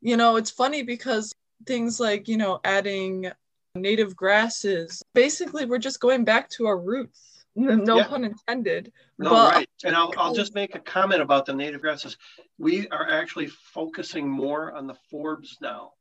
you 0.00 0.16
know, 0.16 0.36
it's 0.36 0.50
funny 0.50 0.82
because 0.82 1.32
things 1.66 2.00
like, 2.00 2.26
you 2.26 2.36
know, 2.36 2.60
adding 2.64 3.30
native 3.74 4.16
grasses, 4.16 5.02
basically, 5.14 5.64
we're 5.64 5.78
just 5.78 6.00
going 6.00 6.24
back 6.24 6.48
to 6.50 6.66
our 6.66 6.78
roots 6.78 7.30
no 7.56 7.96
yeah. 7.96 8.06
pun 8.06 8.24
intended. 8.24 8.92
No, 9.18 9.30
but... 9.30 9.54
right. 9.54 9.68
And 9.84 9.96
I'll, 9.96 10.12
I'll 10.16 10.34
just 10.34 10.54
make 10.60 10.74
a 10.74 10.80
comment 10.80 11.20
about 11.20 11.46
the 11.46 11.52
native 11.52 11.80
grasses. 11.80 12.16
We 12.58 12.88
are 12.88 13.08
actually 13.10 13.48
focusing 13.48 14.28
more 14.28 14.72
on 14.72 14.86
the 14.86 14.96
forbs 15.12 15.60
now, 15.60 15.92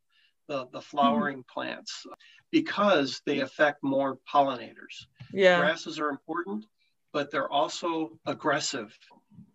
the, 0.48 0.68
the 0.72 0.82
flowering 0.82 1.40
mm-hmm. 1.40 1.54
plants, 1.54 2.06
because 2.52 3.22
they 3.26 3.40
affect 3.40 3.84
more 3.84 4.20
pollinators. 4.32 5.06
Yeah. 5.34 5.60
Grasses 5.60 6.00
are 6.00 6.10
important, 6.10 6.66
but 7.14 7.32
they're 7.32 7.52
also 7.52 8.12
aggressive 8.26 8.96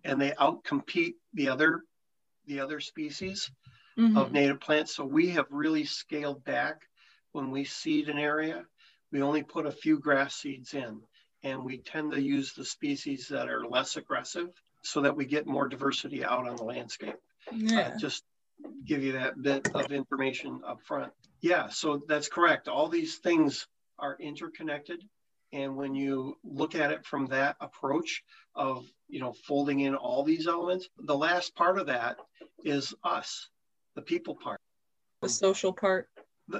and 0.05 0.20
they 0.20 0.31
outcompete 0.33 1.14
the 1.35 1.48
other 1.48 1.83
the 2.46 2.61
other 2.61 2.79
species 2.79 3.50
mm-hmm. 3.98 4.18
of 4.18 4.31
native 4.31 4.61
plants. 4.61 4.94
So 4.94 5.05
we 5.05 5.31
have 5.31 5.46
really 5.50 5.85
scaled 5.85 6.44
back 6.44 6.83
when 7.35 7.51
we 7.51 7.64
seed 7.64 8.09
an 8.09 8.18
area. 8.18 8.64
We 9.12 9.20
only 9.23 9.42
put 9.42 9.66
a 9.66 9.73
few 9.73 9.99
grass 9.99 10.37
seeds 10.37 10.73
in 10.73 11.01
and 11.42 11.62
we 11.62 11.79
tend 11.79 12.12
to 12.12 12.23
use 12.23 12.53
the 12.53 12.64
species 12.64 13.29
that 13.29 13.49
are 13.49 13.66
less 13.66 13.97
aggressive 13.97 14.49
so 14.83 15.03
that 15.03 15.16
we 15.16 15.27
get 15.27 15.47
more 15.47 15.68
diversity 15.68 16.25
out 16.25 16.47
on 16.49 16.57
the 16.57 16.64
landscape. 16.64 17.16
Yeah. 17.53 17.92
Uh, 17.94 17.99
just 17.99 18.25
give 18.87 19.03
you 19.03 19.12
that 19.12 19.42
bit 19.42 19.68
of 19.75 19.92
information 19.92 20.62
up 20.66 20.81
front. 20.83 21.12
Yeah, 21.40 21.68
so 21.68 22.03
that's 22.09 22.29
correct. 22.29 22.68
All 22.68 22.88
these 22.88 23.16
things 23.16 23.66
are 23.99 24.16
interconnected. 24.18 25.03
And 25.53 25.77
when 25.77 25.94
you 25.94 26.37
look 26.42 26.75
at 26.75 26.90
it 26.90 27.05
from 27.05 27.27
that 27.27 27.57
approach 27.61 28.23
of, 28.55 28.87
you 29.09 29.20
know, 29.20 29.35
folding 29.47 29.81
in 29.81 29.94
all 29.94 30.23
these 30.23 30.47
elements, 30.47 30.88
the 30.99 31.16
last 31.16 31.55
part 31.55 31.79
of 31.79 31.87
that 31.87 32.16
is 32.64 32.94
us, 33.03 33.49
the 33.94 34.03
people 34.03 34.35
part. 34.35 34.61
The 35.20 35.29
social 35.29 35.73
part. 35.73 36.09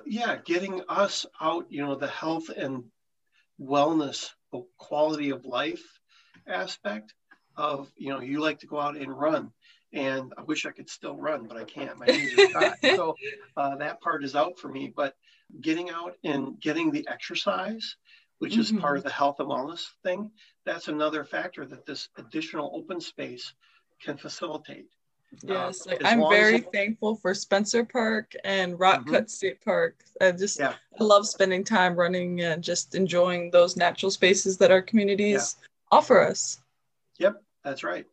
Yeah, 0.07 0.37
getting 0.45 0.83
us 0.89 1.27
out, 1.41 1.67
you 1.69 1.83
know, 1.83 1.95
the 1.95 2.07
health 2.07 2.49
and 2.49 2.85
wellness 3.61 4.31
the 4.53 4.65
quality 4.79 5.31
of 5.31 5.45
life 5.45 5.83
aspect 6.47 7.15
of 7.57 7.91
you 7.97 8.11
know 8.11 8.21
you 8.21 8.41
like 8.41 8.61
to 8.61 8.67
go 8.67 8.79
out 8.79 8.97
and 8.97 9.19
run 9.19 9.51
and 9.93 10.33
i 10.37 10.43
wish 10.43 10.67
i 10.67 10.71
could 10.71 10.89
still 10.89 11.17
run 11.17 11.47
but 11.47 11.57
i 11.57 11.65
can't 11.65 11.99
my 11.99 12.07
knees 12.07 12.39
are 12.39 12.51
shot 12.51 12.77
so 12.83 13.15
uh, 13.57 13.77
that 13.77 14.01
part 14.01 14.25
is 14.25 14.35
out 14.35 14.59
for 14.59 14.69
me 14.69 14.93
but 14.95 15.15
getting 15.61 15.91
out 15.91 16.15
and 16.25 16.61
getting 16.61 16.91
the 16.91 17.07
exercise 17.09 17.97
which 18.39 18.53
mm-hmm. 18.53 18.61
is 18.61 18.73
part 18.73 18.97
of 18.97 19.05
the 19.05 19.11
health 19.11 19.37
and 19.39 19.49
wellness 19.49 19.87
thing 20.03 20.31
that's 20.65 20.89
another 20.89 21.25
factor 21.25 21.65
that 21.65 21.87
this 21.87 22.09
additional 22.17 22.73
open 22.75 23.01
space 23.01 23.55
can 24.03 24.17
facilitate 24.17 24.89
Yes, 25.43 25.87
like 25.87 26.05
I'm 26.05 26.21
very 26.29 26.57
it... 26.57 26.73
thankful 26.73 27.17
for 27.17 27.35
Spencer 27.35 27.85
Park 27.85 28.35
and 28.45 28.79
Rock 28.79 29.01
mm-hmm. 29.01 29.11
Cut 29.15 29.31
State 29.31 29.65
Park. 29.65 30.05
I 30.21 30.33
just 30.33 30.59
yeah. 30.59 30.75
I 30.99 31.05
love 31.05 31.27
spending 31.27 31.65
time 31.65 31.97
running 31.97 32.41
and 32.41 32.63
just 32.63 32.95
enjoying 32.95 33.51
those 33.51 33.77
natural 33.77 34.11
spaces 34.11 34.57
that 34.59 34.71
our 34.71 34.83
communities 34.83 35.57
yeah. 35.59 35.67
offer 35.99 36.21
us. 36.21 36.61
Yep, 37.19 37.43
that's 37.65 37.85
right. 37.85 38.07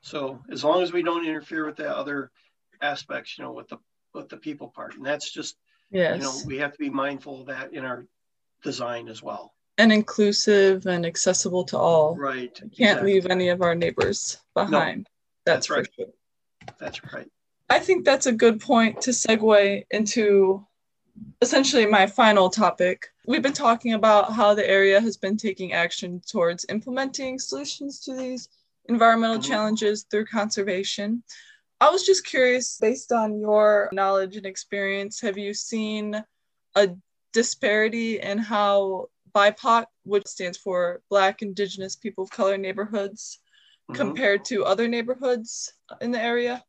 So 0.00 0.40
as 0.50 0.64
long 0.64 0.82
as 0.82 0.92
we 0.92 1.02
don't 1.02 1.26
interfere 1.26 1.66
with 1.66 1.76
the 1.76 1.96
other 1.96 2.30
aspects, 2.80 3.38
you 3.38 3.44
know, 3.44 3.52
with 3.52 3.68
the 3.68 3.78
with 4.12 4.28
the 4.28 4.36
people 4.36 4.68
part, 4.68 4.96
and 4.96 5.04
that's 5.04 5.30
just 5.30 5.56
yes. 5.90 6.16
you 6.16 6.22
know 6.22 6.34
we 6.46 6.58
have 6.58 6.72
to 6.72 6.78
be 6.78 6.90
mindful 6.90 7.40
of 7.40 7.46
that 7.48 7.72
in 7.72 7.84
our 7.84 8.06
design 8.62 9.08
as 9.08 9.22
well. 9.22 9.54
And 9.76 9.92
inclusive 9.92 10.86
and 10.86 11.04
accessible 11.04 11.64
to 11.64 11.78
all. 11.78 12.16
Right. 12.16 12.58
We 12.62 12.68
can't 12.68 12.72
exactly. 12.72 13.14
leave 13.14 13.26
any 13.26 13.48
of 13.48 13.60
our 13.60 13.74
neighbors 13.74 14.38
behind. 14.54 14.98
No. 14.98 15.13
That's, 15.44 15.70
right. 15.70 15.86
Sure. 15.96 16.06
That's 16.78 17.02
right. 17.12 17.28
I 17.70 17.78
think 17.78 18.04
that's 18.04 18.26
a 18.26 18.32
good 18.32 18.60
point 18.60 19.00
to 19.02 19.10
segue 19.10 19.84
into 19.90 20.66
essentially 21.40 21.86
my 21.86 22.06
final 22.06 22.50
topic. 22.50 23.06
We've 23.26 23.42
been 23.42 23.52
talking 23.52 23.94
about 23.94 24.32
how 24.32 24.54
the 24.54 24.68
area 24.68 25.00
has 25.00 25.16
been 25.16 25.36
taking 25.36 25.72
action 25.72 26.20
towards 26.26 26.66
implementing 26.68 27.38
solutions 27.38 28.00
to 28.00 28.14
these 28.14 28.48
environmental 28.86 29.38
mm-hmm. 29.38 29.50
challenges 29.50 30.06
through 30.10 30.26
conservation. 30.26 31.22
I 31.80 31.90
was 31.90 32.04
just 32.04 32.26
curious, 32.26 32.78
based 32.80 33.12
on 33.12 33.38
your 33.38 33.88
knowledge 33.92 34.36
and 34.36 34.46
experience, 34.46 35.20
have 35.20 35.38
you 35.38 35.54
seen 35.54 36.22
a 36.74 36.90
disparity 37.32 38.20
in 38.20 38.38
how 38.38 39.08
BIPOC, 39.34 39.86
which 40.04 40.26
stands 40.26 40.58
for 40.58 41.02
Black, 41.10 41.42
Indigenous, 41.42 41.96
People 41.96 42.24
of 42.24 42.30
Color 42.30 42.56
neighborhoods, 42.56 43.40
mm-hmm. 43.90 43.94
compared 43.94 44.44
to 44.46 44.64
other 44.64 44.88
neighborhoods 44.88 45.72
in 46.00 46.10
the 46.10 46.20
area? 46.20 46.64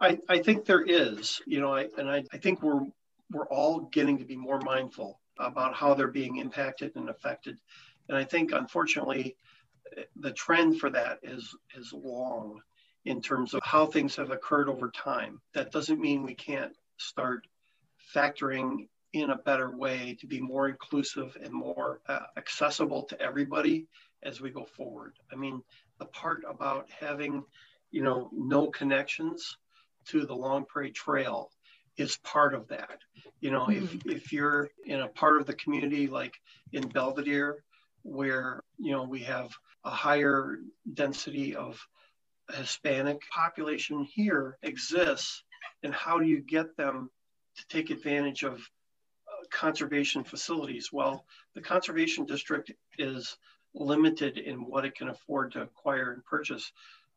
I, 0.00 0.18
I 0.28 0.38
think 0.38 0.64
there 0.64 0.82
is, 0.82 1.40
you 1.46 1.60
know, 1.60 1.74
I, 1.74 1.88
and 1.96 2.10
I, 2.10 2.24
I 2.32 2.38
think 2.38 2.62
we're 2.62 2.82
we're 3.30 3.46
all 3.46 3.88
getting 3.92 4.18
to 4.18 4.24
be 4.24 4.36
more 4.36 4.60
mindful 4.60 5.20
about 5.38 5.74
how 5.74 5.94
they're 5.94 6.08
being 6.08 6.36
impacted 6.36 6.94
and 6.96 7.08
affected. 7.08 7.56
And 8.08 8.18
I 8.18 8.24
think 8.24 8.52
unfortunately 8.52 9.36
the 10.16 10.32
trend 10.32 10.78
for 10.78 10.90
that 10.90 11.18
is 11.22 11.54
is 11.76 11.92
long 11.92 12.60
in 13.04 13.20
terms 13.20 13.54
of 13.54 13.60
how 13.64 13.86
things 13.86 14.14
have 14.16 14.30
occurred 14.30 14.68
over 14.68 14.90
time. 14.90 15.40
That 15.54 15.72
doesn't 15.72 16.00
mean 16.00 16.22
we 16.22 16.34
can't 16.34 16.72
start 16.98 17.46
factoring 18.14 18.88
in 19.12 19.30
a 19.30 19.36
better 19.36 19.76
way 19.76 20.16
to 20.20 20.26
be 20.26 20.40
more 20.40 20.68
inclusive 20.68 21.36
and 21.42 21.52
more 21.52 22.00
uh, 22.08 22.20
accessible 22.36 23.02
to 23.04 23.20
everybody 23.20 23.86
as 24.22 24.40
we 24.40 24.50
go 24.50 24.64
forward. 24.64 25.14
I 25.32 25.36
mean, 25.36 25.62
the 26.02 26.08
part 26.08 26.42
about 26.48 26.88
having, 26.98 27.44
you 27.92 28.02
know, 28.02 28.28
no 28.32 28.66
connections 28.66 29.56
to 30.06 30.26
the 30.26 30.34
Long 30.34 30.64
Prairie 30.64 30.90
Trail 30.90 31.48
is 31.96 32.16
part 32.24 32.54
of 32.54 32.66
that. 32.68 32.98
You 33.40 33.52
know, 33.52 33.66
mm-hmm. 33.66 34.08
if, 34.10 34.16
if 34.16 34.32
you're 34.32 34.68
in 34.84 35.00
a 35.00 35.06
part 35.06 35.40
of 35.40 35.46
the 35.46 35.54
community 35.54 36.08
like 36.08 36.34
in 36.72 36.88
Belvidere, 36.88 37.62
where, 38.02 38.64
you 38.78 38.90
know, 38.90 39.04
we 39.04 39.20
have 39.20 39.50
a 39.84 39.90
higher 39.90 40.58
density 40.92 41.54
of 41.54 41.80
Hispanic 42.52 43.20
population 43.30 44.02
here 44.02 44.58
exists, 44.64 45.44
and 45.84 45.94
how 45.94 46.18
do 46.18 46.26
you 46.26 46.40
get 46.40 46.76
them 46.76 47.10
to 47.56 47.66
take 47.68 47.90
advantage 47.90 48.42
of 48.42 48.54
uh, 48.54 49.44
conservation 49.52 50.24
facilities? 50.24 50.90
Well, 50.92 51.24
the 51.54 51.60
conservation 51.60 52.26
district 52.26 52.72
is 52.98 53.36
limited 53.74 54.38
in 54.38 54.56
what 54.64 54.84
it 54.84 54.94
can 54.94 55.08
afford 55.08 55.52
to 55.52 55.62
acquire 55.62 56.12
and 56.12 56.24
purchase 56.24 56.72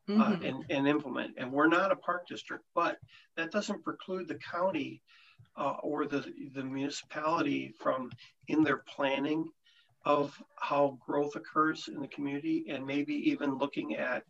uh, 0.08 0.12
mm-hmm. 0.12 0.20
uh, 0.22 0.46
and, 0.46 0.64
and 0.70 0.88
implement. 0.88 1.34
And 1.36 1.52
we're 1.52 1.68
not 1.68 1.92
a 1.92 1.96
park 1.96 2.26
district, 2.26 2.64
but 2.74 2.98
that 3.36 3.50
doesn't 3.50 3.84
preclude 3.84 4.28
the 4.28 4.38
county 4.38 5.02
uh, 5.56 5.76
or 5.82 6.06
the, 6.06 6.24
the 6.54 6.64
municipality 6.64 7.74
from, 7.78 8.10
in 8.48 8.62
their 8.62 8.78
planning, 8.78 9.50
of 10.04 10.40
how 10.60 10.96
growth 11.04 11.34
occurs 11.34 11.88
in 11.88 12.00
the 12.00 12.06
community 12.06 12.66
and 12.68 12.86
maybe 12.86 13.14
even 13.30 13.58
looking 13.58 13.96
at 13.96 14.22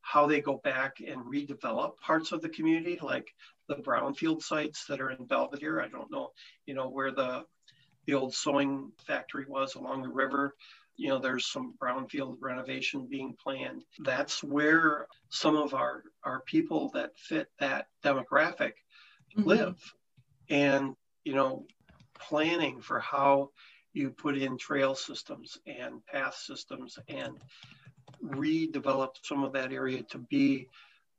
how 0.00 0.26
they 0.26 0.40
go 0.40 0.58
back 0.64 1.00
and 1.06 1.20
redevelop 1.20 1.98
parts 1.98 2.32
of 2.32 2.40
the 2.40 2.48
community, 2.48 2.98
like 3.02 3.28
the 3.68 3.74
brownfield 3.74 4.42
sites 4.42 4.86
that 4.86 5.02
are 5.02 5.10
in 5.10 5.26
Belvidere. 5.26 5.84
I 5.84 5.88
don't 5.88 6.10
know, 6.10 6.30
you 6.64 6.72
know, 6.72 6.88
where 6.88 7.12
the 7.12 7.44
the 8.06 8.14
old 8.14 8.34
sewing 8.34 8.90
factory 9.06 9.44
was 9.46 9.74
along 9.74 10.00
the 10.00 10.08
river. 10.08 10.54
You 10.98 11.08
know, 11.08 11.18
there's 11.18 11.46
some 11.46 11.74
brownfield 11.80 12.36
renovation 12.40 13.06
being 13.08 13.34
planned. 13.42 13.84
That's 14.00 14.42
where 14.42 15.06
some 15.30 15.56
of 15.56 15.72
our, 15.72 16.02
our 16.24 16.40
people 16.40 16.90
that 16.94 17.16
fit 17.16 17.48
that 17.60 17.86
demographic 18.04 18.72
mm-hmm. 19.36 19.44
live. 19.44 19.94
And, 20.50 20.94
you 21.24 21.34
know, 21.34 21.66
planning 22.18 22.80
for 22.80 22.98
how 22.98 23.50
you 23.92 24.10
put 24.10 24.36
in 24.36 24.58
trail 24.58 24.94
systems 24.94 25.58
and 25.66 26.04
path 26.06 26.34
systems 26.34 26.98
and 27.08 27.36
redevelop 28.22 29.10
some 29.22 29.44
of 29.44 29.52
that 29.52 29.72
area 29.72 30.02
to 30.02 30.18
be 30.18 30.66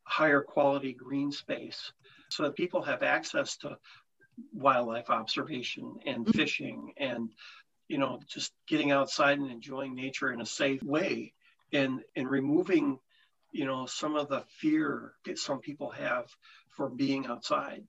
higher 0.04 0.42
quality 0.42 0.94
green 0.94 1.32
space 1.32 1.92
so 2.30 2.44
that 2.44 2.56
people 2.56 2.82
have 2.82 3.04
access 3.04 3.58
to 3.58 3.78
wildlife 4.54 5.10
observation 5.10 5.96
and 6.06 6.26
mm-hmm. 6.26 6.38
fishing 6.38 6.94
and 6.98 7.30
you 7.90 7.98
know 7.98 8.22
just 8.28 8.54
getting 8.68 8.92
outside 8.92 9.38
and 9.38 9.52
enjoying 9.52 9.96
nature 9.96 10.32
in 10.32 10.40
a 10.40 10.46
safe 10.46 10.82
way. 10.82 11.34
And 11.74 12.02
and 12.16 12.30
removing 12.30 13.00
you 13.52 13.66
know 13.66 13.86
some 13.86 14.16
of 14.16 14.30
the 14.30 14.44
fear 14.62 15.14
that 15.26 15.38
some 15.38 15.60
people 15.60 15.90
have 15.90 16.26
for 16.70 16.90
being 16.90 17.28
outside. 17.28 17.84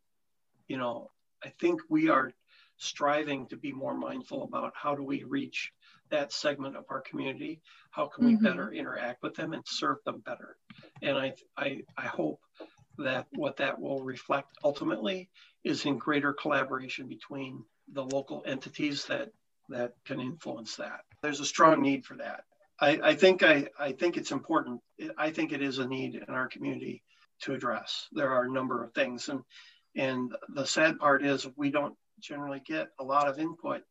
You 0.67 0.79
know 0.79 1.11
i 1.43 1.49
think 1.61 1.81
we 1.89 2.11
are 2.11 2.33
striving 2.81 3.47
to 3.47 3.57
be 3.57 3.73
more 3.73 3.95
mindful 3.95 4.43
about 4.43 4.73
how 4.75 4.95
do 4.95 5.03
we 5.03 5.23
reach 5.25 5.71
that 6.11 6.33
segment 6.33 6.77
of 6.77 6.85
our 6.89 7.01
community? 7.03 7.61
How 7.91 8.07
can 8.07 8.25
we 8.27 8.35
mm-hmm. 8.35 8.45
better 8.45 8.73
interact 8.73 9.23
with 9.23 9.35
them 9.35 9.53
and 9.53 9.63
serve 9.67 9.99
them 10.05 10.23
better? 10.25 10.57
And 11.03 11.17
I, 11.17 11.35
I 11.57 11.83
i 11.97 12.07
hope 12.07 12.41
that 12.99 13.27
what 13.33 13.57
that 13.59 13.81
will 13.81 14.03
reflect 14.03 14.49
ultimately 14.65 15.31
is 15.65 15.87
in 15.87 15.99
greater 15.99 16.33
collaboration 16.33 17.07
between 17.07 17.65
the 17.93 18.05
local 18.05 18.43
entities 18.47 19.07
that 19.07 19.31
that 19.71 19.93
can 20.05 20.21
influence 20.21 20.77
that 20.77 21.01
there's 21.23 21.41
a 21.41 21.45
strong 21.45 21.83
need 21.83 22.05
for 22.05 22.17
that 22.17 22.45
i, 22.81 22.99
I 23.03 23.15
think 23.15 23.43
I, 23.43 23.69
I 23.79 23.93
think 23.93 24.17
it's 24.17 24.33
important 24.33 24.81
i 25.17 25.31
think 25.31 25.53
it 25.53 25.63
is 25.63 25.79
a 25.79 25.87
need 25.87 26.15
in 26.17 26.35
our 26.35 26.49
community 26.49 27.03
to 27.43 27.55
address 27.55 28.07
there 28.13 28.31
are 28.31 28.45
a 28.45 28.51
number 28.51 28.85
of 28.85 28.93
things 28.93 29.29
and 29.29 29.41
and 29.97 30.33
the 30.51 30.67
sad 30.67 30.99
part 30.99 31.25
is 31.25 31.47
we 31.57 31.71
don't 31.71 31.97
generally 32.21 32.61
get 32.65 32.89
a 32.99 33.05
lot 33.05 33.29
of 33.29 33.39
input 33.39 33.83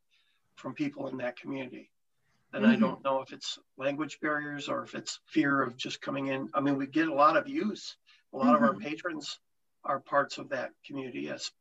from 0.56 0.74
people 0.74 1.08
in 1.08 1.18
that 1.18 1.38
community 1.40 1.90
and 2.54 2.64
mm-hmm. 2.64 2.72
I 2.72 2.76
don't 2.78 3.04
know 3.04 3.22
if 3.22 3.32
it's 3.32 3.60
language 3.78 4.20
barriers 4.22 4.70
or 4.70 4.84
if 4.84 4.96
it's 4.96 5.20
fear 5.28 5.62
of 5.62 5.78
just 5.78 6.02
coming 6.02 6.28
in. 6.28 6.50
I 6.54 6.62
mean, 6.62 6.78
we 6.78 6.88
get 6.88 7.08
a 7.08 7.14
lot 7.14 7.38
of 7.38 7.48
use. 7.48 7.96
A 8.34 8.38
lot 8.38 8.48
mm-hmm. 8.48 8.56
of 8.56 8.62
our 8.62 8.70
mm-hmm. 8.74 8.82
patrons 8.82 9.40
are 9.84 10.00
parts 10.00 10.38
of 10.38 10.50
that 10.50 10.72
community. 10.86 11.22
Yes. 11.22 11.52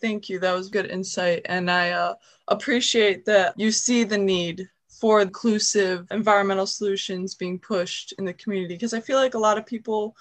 Thank 0.00 0.28
you. 0.28 0.38
That 0.38 0.54
was 0.54 0.68
good 0.68 0.90
insight. 0.90 1.42
And 1.46 1.70
I 1.70 1.90
uh, 1.90 2.14
appreciate 2.48 3.24
that 3.26 3.54
you 3.58 3.70
see 3.70 4.04
the 4.04 4.18
need 4.18 4.68
for 4.88 5.20
inclusive 5.20 6.06
environmental 6.10 6.66
solutions 6.66 7.34
being 7.34 7.58
pushed 7.58 8.12
in 8.18 8.24
the 8.24 8.32
community 8.34 8.74
because 8.74 8.94
I 8.94 9.00
feel 9.00 9.18
like 9.18 9.34
a 9.34 9.38
lot 9.38 9.58
of 9.58 9.66
people 9.66 10.16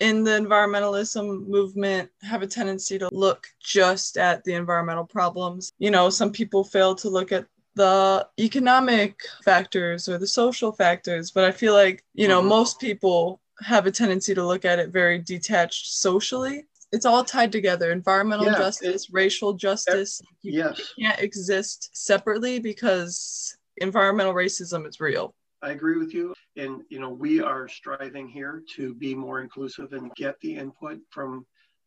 in 0.00 0.24
the 0.24 0.30
environmentalism 0.30 1.46
movement 1.46 2.10
have 2.22 2.42
a 2.42 2.46
tendency 2.46 2.98
to 2.98 3.08
look 3.12 3.46
just 3.60 4.16
at 4.16 4.42
the 4.44 4.54
environmental 4.54 5.04
problems. 5.04 5.72
You 5.78 5.90
know, 5.90 6.08
some 6.10 6.32
people 6.32 6.64
fail 6.64 6.94
to 6.96 7.08
look 7.08 7.32
at 7.32 7.46
the 7.76 8.26
economic 8.38 9.20
factors 9.44 10.08
or 10.08 10.18
the 10.18 10.26
social 10.26 10.72
factors 10.72 11.30
but 11.30 11.44
i 11.44 11.52
feel 11.52 11.72
like 11.72 12.04
you 12.14 12.26
know 12.26 12.40
mm-hmm. 12.40 12.48
most 12.48 12.80
people 12.80 13.40
have 13.60 13.86
a 13.86 13.90
tendency 13.90 14.34
to 14.34 14.44
look 14.44 14.64
at 14.64 14.78
it 14.78 14.90
very 14.90 15.18
detached 15.18 15.92
socially 15.94 16.66
it's 16.92 17.06
all 17.06 17.24
tied 17.24 17.52
together 17.52 17.92
environmental 17.92 18.46
yeah, 18.46 18.58
justice 18.58 19.08
racial 19.10 19.52
justice 19.52 20.20
you, 20.42 20.52
yes. 20.52 20.92
can't 20.98 21.20
exist 21.20 21.90
separately 21.92 22.58
because 22.58 23.56
environmental 23.78 24.34
racism 24.34 24.86
is 24.86 25.00
real 25.00 25.34
i 25.62 25.70
agree 25.70 25.98
with 25.98 26.12
you 26.14 26.34
and 26.56 26.82
you 26.88 26.98
know 26.98 27.10
we 27.10 27.40
are 27.40 27.68
striving 27.68 28.28
here 28.28 28.62
to 28.76 28.94
be 28.94 29.14
more 29.14 29.40
inclusive 29.40 29.92
and 29.92 30.14
get 30.14 30.38
the 30.40 30.54
input 30.54 30.98
from 31.10 31.46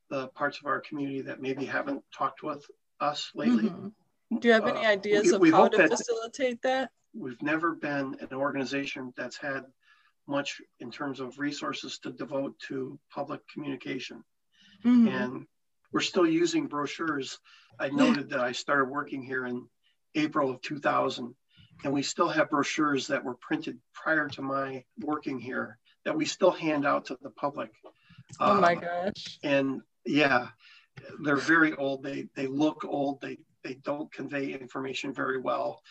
the 0.09 0.27
parts 0.29 0.59
of 0.59 0.65
our 0.65 0.81
community 0.81 1.21
that 1.21 1.41
maybe 1.41 1.65
haven't 1.65 2.03
talked 2.15 2.43
with 2.43 2.65
us 2.99 3.31
lately 3.35 3.69
mm-hmm. 3.69 3.87
Do 4.39 4.47
you 4.47 4.53
have 4.53 4.67
any 4.67 4.85
uh, 4.85 4.89
ideas 4.89 5.33
uh, 5.33 5.39
we, 5.39 5.49
of 5.49 5.55
how 5.55 5.67
to 5.67 5.77
that 5.77 5.89
facilitate 5.89 6.61
that? 6.63 6.91
We've 7.13 7.41
never 7.41 7.75
been 7.75 8.15
an 8.19 8.33
organization 8.33 9.13
that's 9.15 9.37
had 9.37 9.65
much 10.27 10.61
in 10.79 10.89
terms 10.89 11.19
of 11.19 11.37
resources 11.37 11.99
to 11.99 12.11
devote 12.11 12.57
to 12.67 12.97
public 13.11 13.41
communication. 13.51 14.23
Mm-hmm. 14.85 15.07
And 15.07 15.47
we're 15.91 16.01
still 16.01 16.27
using 16.27 16.67
brochures. 16.67 17.39
I 17.79 17.89
noted 17.89 18.29
that 18.29 18.39
I 18.39 18.51
started 18.51 18.85
working 18.85 19.21
here 19.21 19.45
in 19.45 19.67
April 20.15 20.49
of 20.49 20.61
2000, 20.61 21.33
and 21.83 21.93
we 21.93 22.03
still 22.03 22.29
have 22.29 22.49
brochures 22.49 23.07
that 23.07 23.23
were 23.23 23.35
printed 23.35 23.79
prior 23.93 24.27
to 24.29 24.41
my 24.41 24.83
working 24.99 25.39
here 25.39 25.77
that 26.05 26.15
we 26.15 26.25
still 26.25 26.51
hand 26.51 26.85
out 26.85 27.05
to 27.05 27.17
the 27.21 27.29
public. 27.29 27.71
Oh 28.39 28.59
my 28.59 28.75
uh, 28.75 28.79
gosh. 28.79 29.39
And 29.43 29.81
yeah, 30.05 30.49
they're 31.21 31.35
very 31.35 31.73
old. 31.73 32.03
They 32.03 32.27
they 32.35 32.47
look 32.47 32.85
old. 32.85 33.21
They 33.21 33.39
they 33.63 33.75
don't 33.75 34.11
convey 34.11 34.53
information 34.53 35.13
very 35.13 35.39
well. 35.39 35.81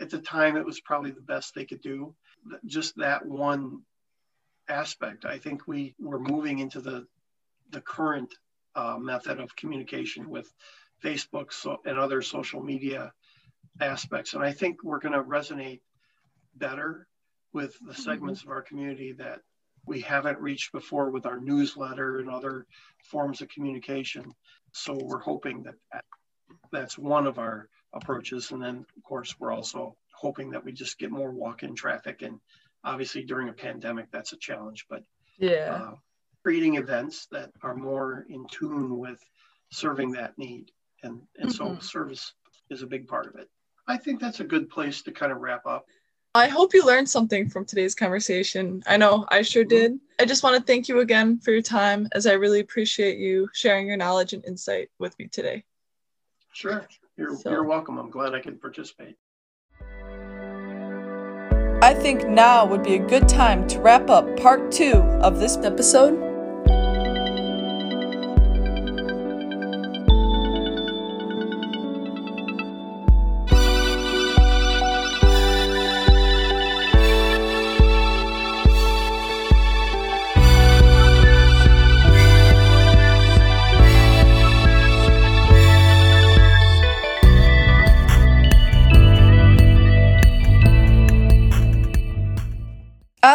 At 0.00 0.10
the 0.10 0.18
time, 0.18 0.56
it 0.56 0.64
was 0.64 0.80
probably 0.80 1.10
the 1.10 1.20
best 1.20 1.54
they 1.54 1.64
could 1.64 1.80
do. 1.80 2.14
Just 2.66 2.96
that 2.96 3.24
one 3.24 3.82
aspect. 4.68 5.24
I 5.24 5.38
think 5.38 5.66
we 5.66 5.94
were 5.98 6.18
moving 6.18 6.58
into 6.58 6.80
the 6.80 7.06
the 7.74 7.80
current 7.80 8.32
uh, 8.74 8.96
method 8.98 9.40
of 9.40 9.54
communication 9.56 10.30
with 10.30 10.50
Facebook 11.02 11.52
so, 11.52 11.80
and 11.84 11.98
other 11.98 12.22
social 12.22 12.62
media 12.62 13.12
aspects, 13.80 14.34
and 14.34 14.42
I 14.42 14.52
think 14.52 14.82
we're 14.82 15.00
going 15.00 15.14
to 15.14 15.22
resonate 15.22 15.80
better 16.54 17.06
with 17.52 17.76
the 17.86 17.94
segments 17.94 18.40
mm-hmm. 18.40 18.50
of 18.50 18.56
our 18.56 18.62
community 18.62 19.12
that 19.12 19.40
we 19.86 20.00
haven't 20.00 20.40
reached 20.40 20.72
before 20.72 21.10
with 21.10 21.26
our 21.26 21.38
newsletter 21.38 22.18
and 22.18 22.30
other 22.30 22.66
forms 23.10 23.42
of 23.42 23.48
communication. 23.48 24.32
So 24.72 24.98
we're 25.00 25.20
hoping 25.20 25.64
that 25.64 25.74
that's 26.72 26.96
one 26.96 27.26
of 27.26 27.38
our 27.38 27.68
approaches. 27.92 28.50
And 28.50 28.62
then, 28.62 28.86
of 28.96 29.02
course, 29.02 29.34
we're 29.38 29.52
also 29.52 29.96
hoping 30.14 30.50
that 30.50 30.64
we 30.64 30.72
just 30.72 30.98
get 30.98 31.10
more 31.10 31.30
walk-in 31.30 31.74
traffic. 31.74 32.22
And 32.22 32.40
obviously, 32.82 33.24
during 33.24 33.48
a 33.48 33.52
pandemic, 33.52 34.06
that's 34.10 34.32
a 34.32 34.38
challenge. 34.38 34.86
But 34.88 35.04
yeah, 35.38 35.80
uh, 35.82 35.94
creating 36.44 36.76
events 36.76 37.26
that 37.32 37.50
are 37.62 37.74
more 37.74 38.26
in 38.28 38.46
tune 38.48 38.98
with 38.98 39.18
serving 39.72 40.12
that 40.12 40.36
need, 40.36 40.70
and 41.02 41.22
and 41.38 41.50
mm-hmm. 41.50 41.74
so 41.74 41.80
service 41.80 42.34
is 42.70 42.82
a 42.82 42.86
big 42.86 43.08
part 43.08 43.26
of 43.26 43.34
it. 43.36 43.48
I 43.88 43.96
think 43.96 44.20
that's 44.20 44.40
a 44.40 44.44
good 44.44 44.68
place 44.68 45.02
to 45.02 45.12
kind 45.12 45.32
of 45.32 45.38
wrap 45.38 45.66
up. 45.66 45.86
I 46.34 46.48
hope 46.48 46.74
you 46.74 46.84
learned 46.84 47.08
something 47.08 47.48
from 47.48 47.64
today's 47.64 47.94
conversation. 47.94 48.82
I 48.86 48.98
know 48.98 49.24
I 49.28 49.40
sure 49.42 49.62
mm-hmm. 49.62 49.68
did. 49.68 50.00
I 50.20 50.26
just 50.26 50.42
want 50.42 50.56
to 50.56 50.62
thank 50.62 50.86
you 50.86 51.00
again 51.00 51.38
for 51.38 51.50
your 51.50 51.62
time, 51.62 52.08
as 52.12 52.26
I 52.26 52.32
really 52.32 52.60
appreciate 52.60 53.18
you 53.18 53.48
sharing 53.54 53.86
your 53.86 53.96
knowledge 53.96 54.34
and 54.34 54.44
insight 54.44 54.90
with 54.98 55.18
me 55.18 55.28
today. 55.28 55.64
Sure. 56.52 56.86
You're, 57.16 57.36
so. 57.36 57.50
you're 57.50 57.64
welcome. 57.64 57.98
I'm 57.98 58.10
glad 58.10 58.34
I 58.34 58.40
could 58.40 58.60
participate. 58.60 59.16
I 61.82 61.94
think 61.94 62.26
now 62.26 62.66
would 62.66 62.82
be 62.82 62.96
a 62.96 63.06
good 63.06 63.28
time 63.28 63.66
to 63.68 63.80
wrap 63.80 64.10
up 64.10 64.36
part 64.38 64.72
two 64.72 64.94
of 65.22 65.38
this 65.38 65.56
episode 65.58 66.33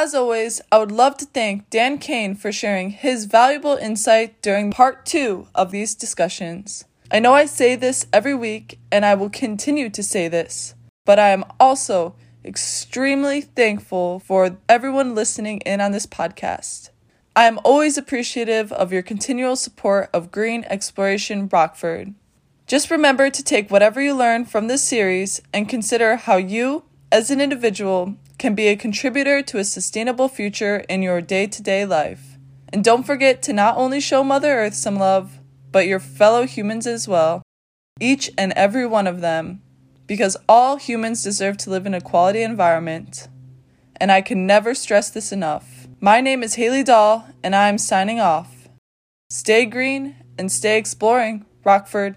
As 0.10 0.16
always, 0.16 0.60
I 0.72 0.80
would 0.80 0.92
love 0.92 1.18
to 1.18 1.26
thank 1.26 1.70
Dan 1.70 2.00
Kane 2.00 2.34
for 2.34 2.52
sharing 2.52 2.90
his 2.90 3.26
valuable 3.26 3.76
insight 3.76 4.42
during 4.42 4.72
part 4.72 5.06
two 5.06 5.46
of 5.54 5.70
these 5.70 5.94
discussions. 5.94 6.84
I 7.12 7.20
know 7.20 7.36
I 7.36 7.46
say 7.46 7.76
this 7.76 8.08
every 8.12 8.34
week, 8.34 8.80
and 8.92 9.06
I 9.06 9.14
will 9.14 9.30
continue 9.30 9.88
to 9.92 10.02
say 10.02 10.28
this, 10.28 10.74
but 11.06 11.20
I 11.20 11.30
am 11.30 11.46
also 11.60 12.16
extremely 12.44 13.42
thankful 13.42 14.18
for 14.18 14.58
everyone 14.68 15.14
listening 15.14 15.60
in 15.60 15.80
on 15.80 15.92
this 15.92 16.08
podcast. 16.08 16.90
I 17.36 17.44
am 17.44 17.60
always 17.64 17.96
appreciative 17.96 18.72
of 18.72 18.92
your 18.92 19.04
continual 19.04 19.56
support 19.56 20.10
of 20.12 20.32
Green 20.32 20.66
Exploration 20.72 21.48
Rockford. 21.48 22.16
Just 22.66 22.90
remember 22.90 23.30
to 23.30 23.44
take 23.44 23.70
whatever 23.70 24.02
you 24.02 24.16
learn 24.16 24.46
from 24.46 24.70
this 24.70 24.82
series 24.82 25.40
and 25.54 25.70
consider 25.70 26.16
how 26.16 26.38
you 26.38 26.86
as 27.12 27.30
an 27.30 27.40
individual 27.40 28.16
can 28.40 28.56
be 28.56 28.68
a 28.68 28.76
contributor 28.76 29.44
to 29.44 29.60
a 29.60 29.64
sustainable 29.64 30.30
future 30.30 30.78
in 30.90 31.04
your 31.04 31.22
day 31.22 31.46
to 31.46 31.62
day 31.62 31.86
life. 31.86 32.38
And 32.72 32.84
don't 32.84 33.06
forget 33.06 33.44
to 33.44 33.54
not 33.54 33.78
only 33.78 34.00
show 34.00 34.24
Mother 34.24 34.60
Earth 34.60 34.74
some 34.74 34.98
love, 34.98 35.40
but 35.72 35.88
your 35.88 36.00
fellow 36.00 36.46
humans 36.46 36.88
as 36.88 37.08
well, 37.08 37.44
each 38.00 38.32
and 38.38 38.54
every 38.54 38.86
one 38.86 39.06
of 39.06 39.22
them, 39.22 39.62
because 40.08 40.38
all 40.48 40.78
humans 40.78 41.24
deserve 41.24 41.58
to 41.58 41.70
live 41.70 41.86
in 41.86 41.94
a 41.94 42.02
quality 42.02 42.42
environment. 42.42 43.28
And 43.98 44.12
I 44.12 44.22
can 44.22 44.48
never 44.48 44.74
stress 44.74 45.10
this 45.10 45.32
enough. 45.32 45.88
My 46.00 46.22
name 46.22 46.42
is 46.42 46.56
Haley 46.56 46.84
Dahl, 46.84 47.28
and 47.44 47.56
I'm 47.56 47.78
signing 47.78 48.20
off. 48.20 48.70
Stay 49.30 49.66
green 49.66 50.16
and 50.38 50.52
stay 50.52 50.78
exploring, 50.78 51.46
Rockford. 51.66 52.16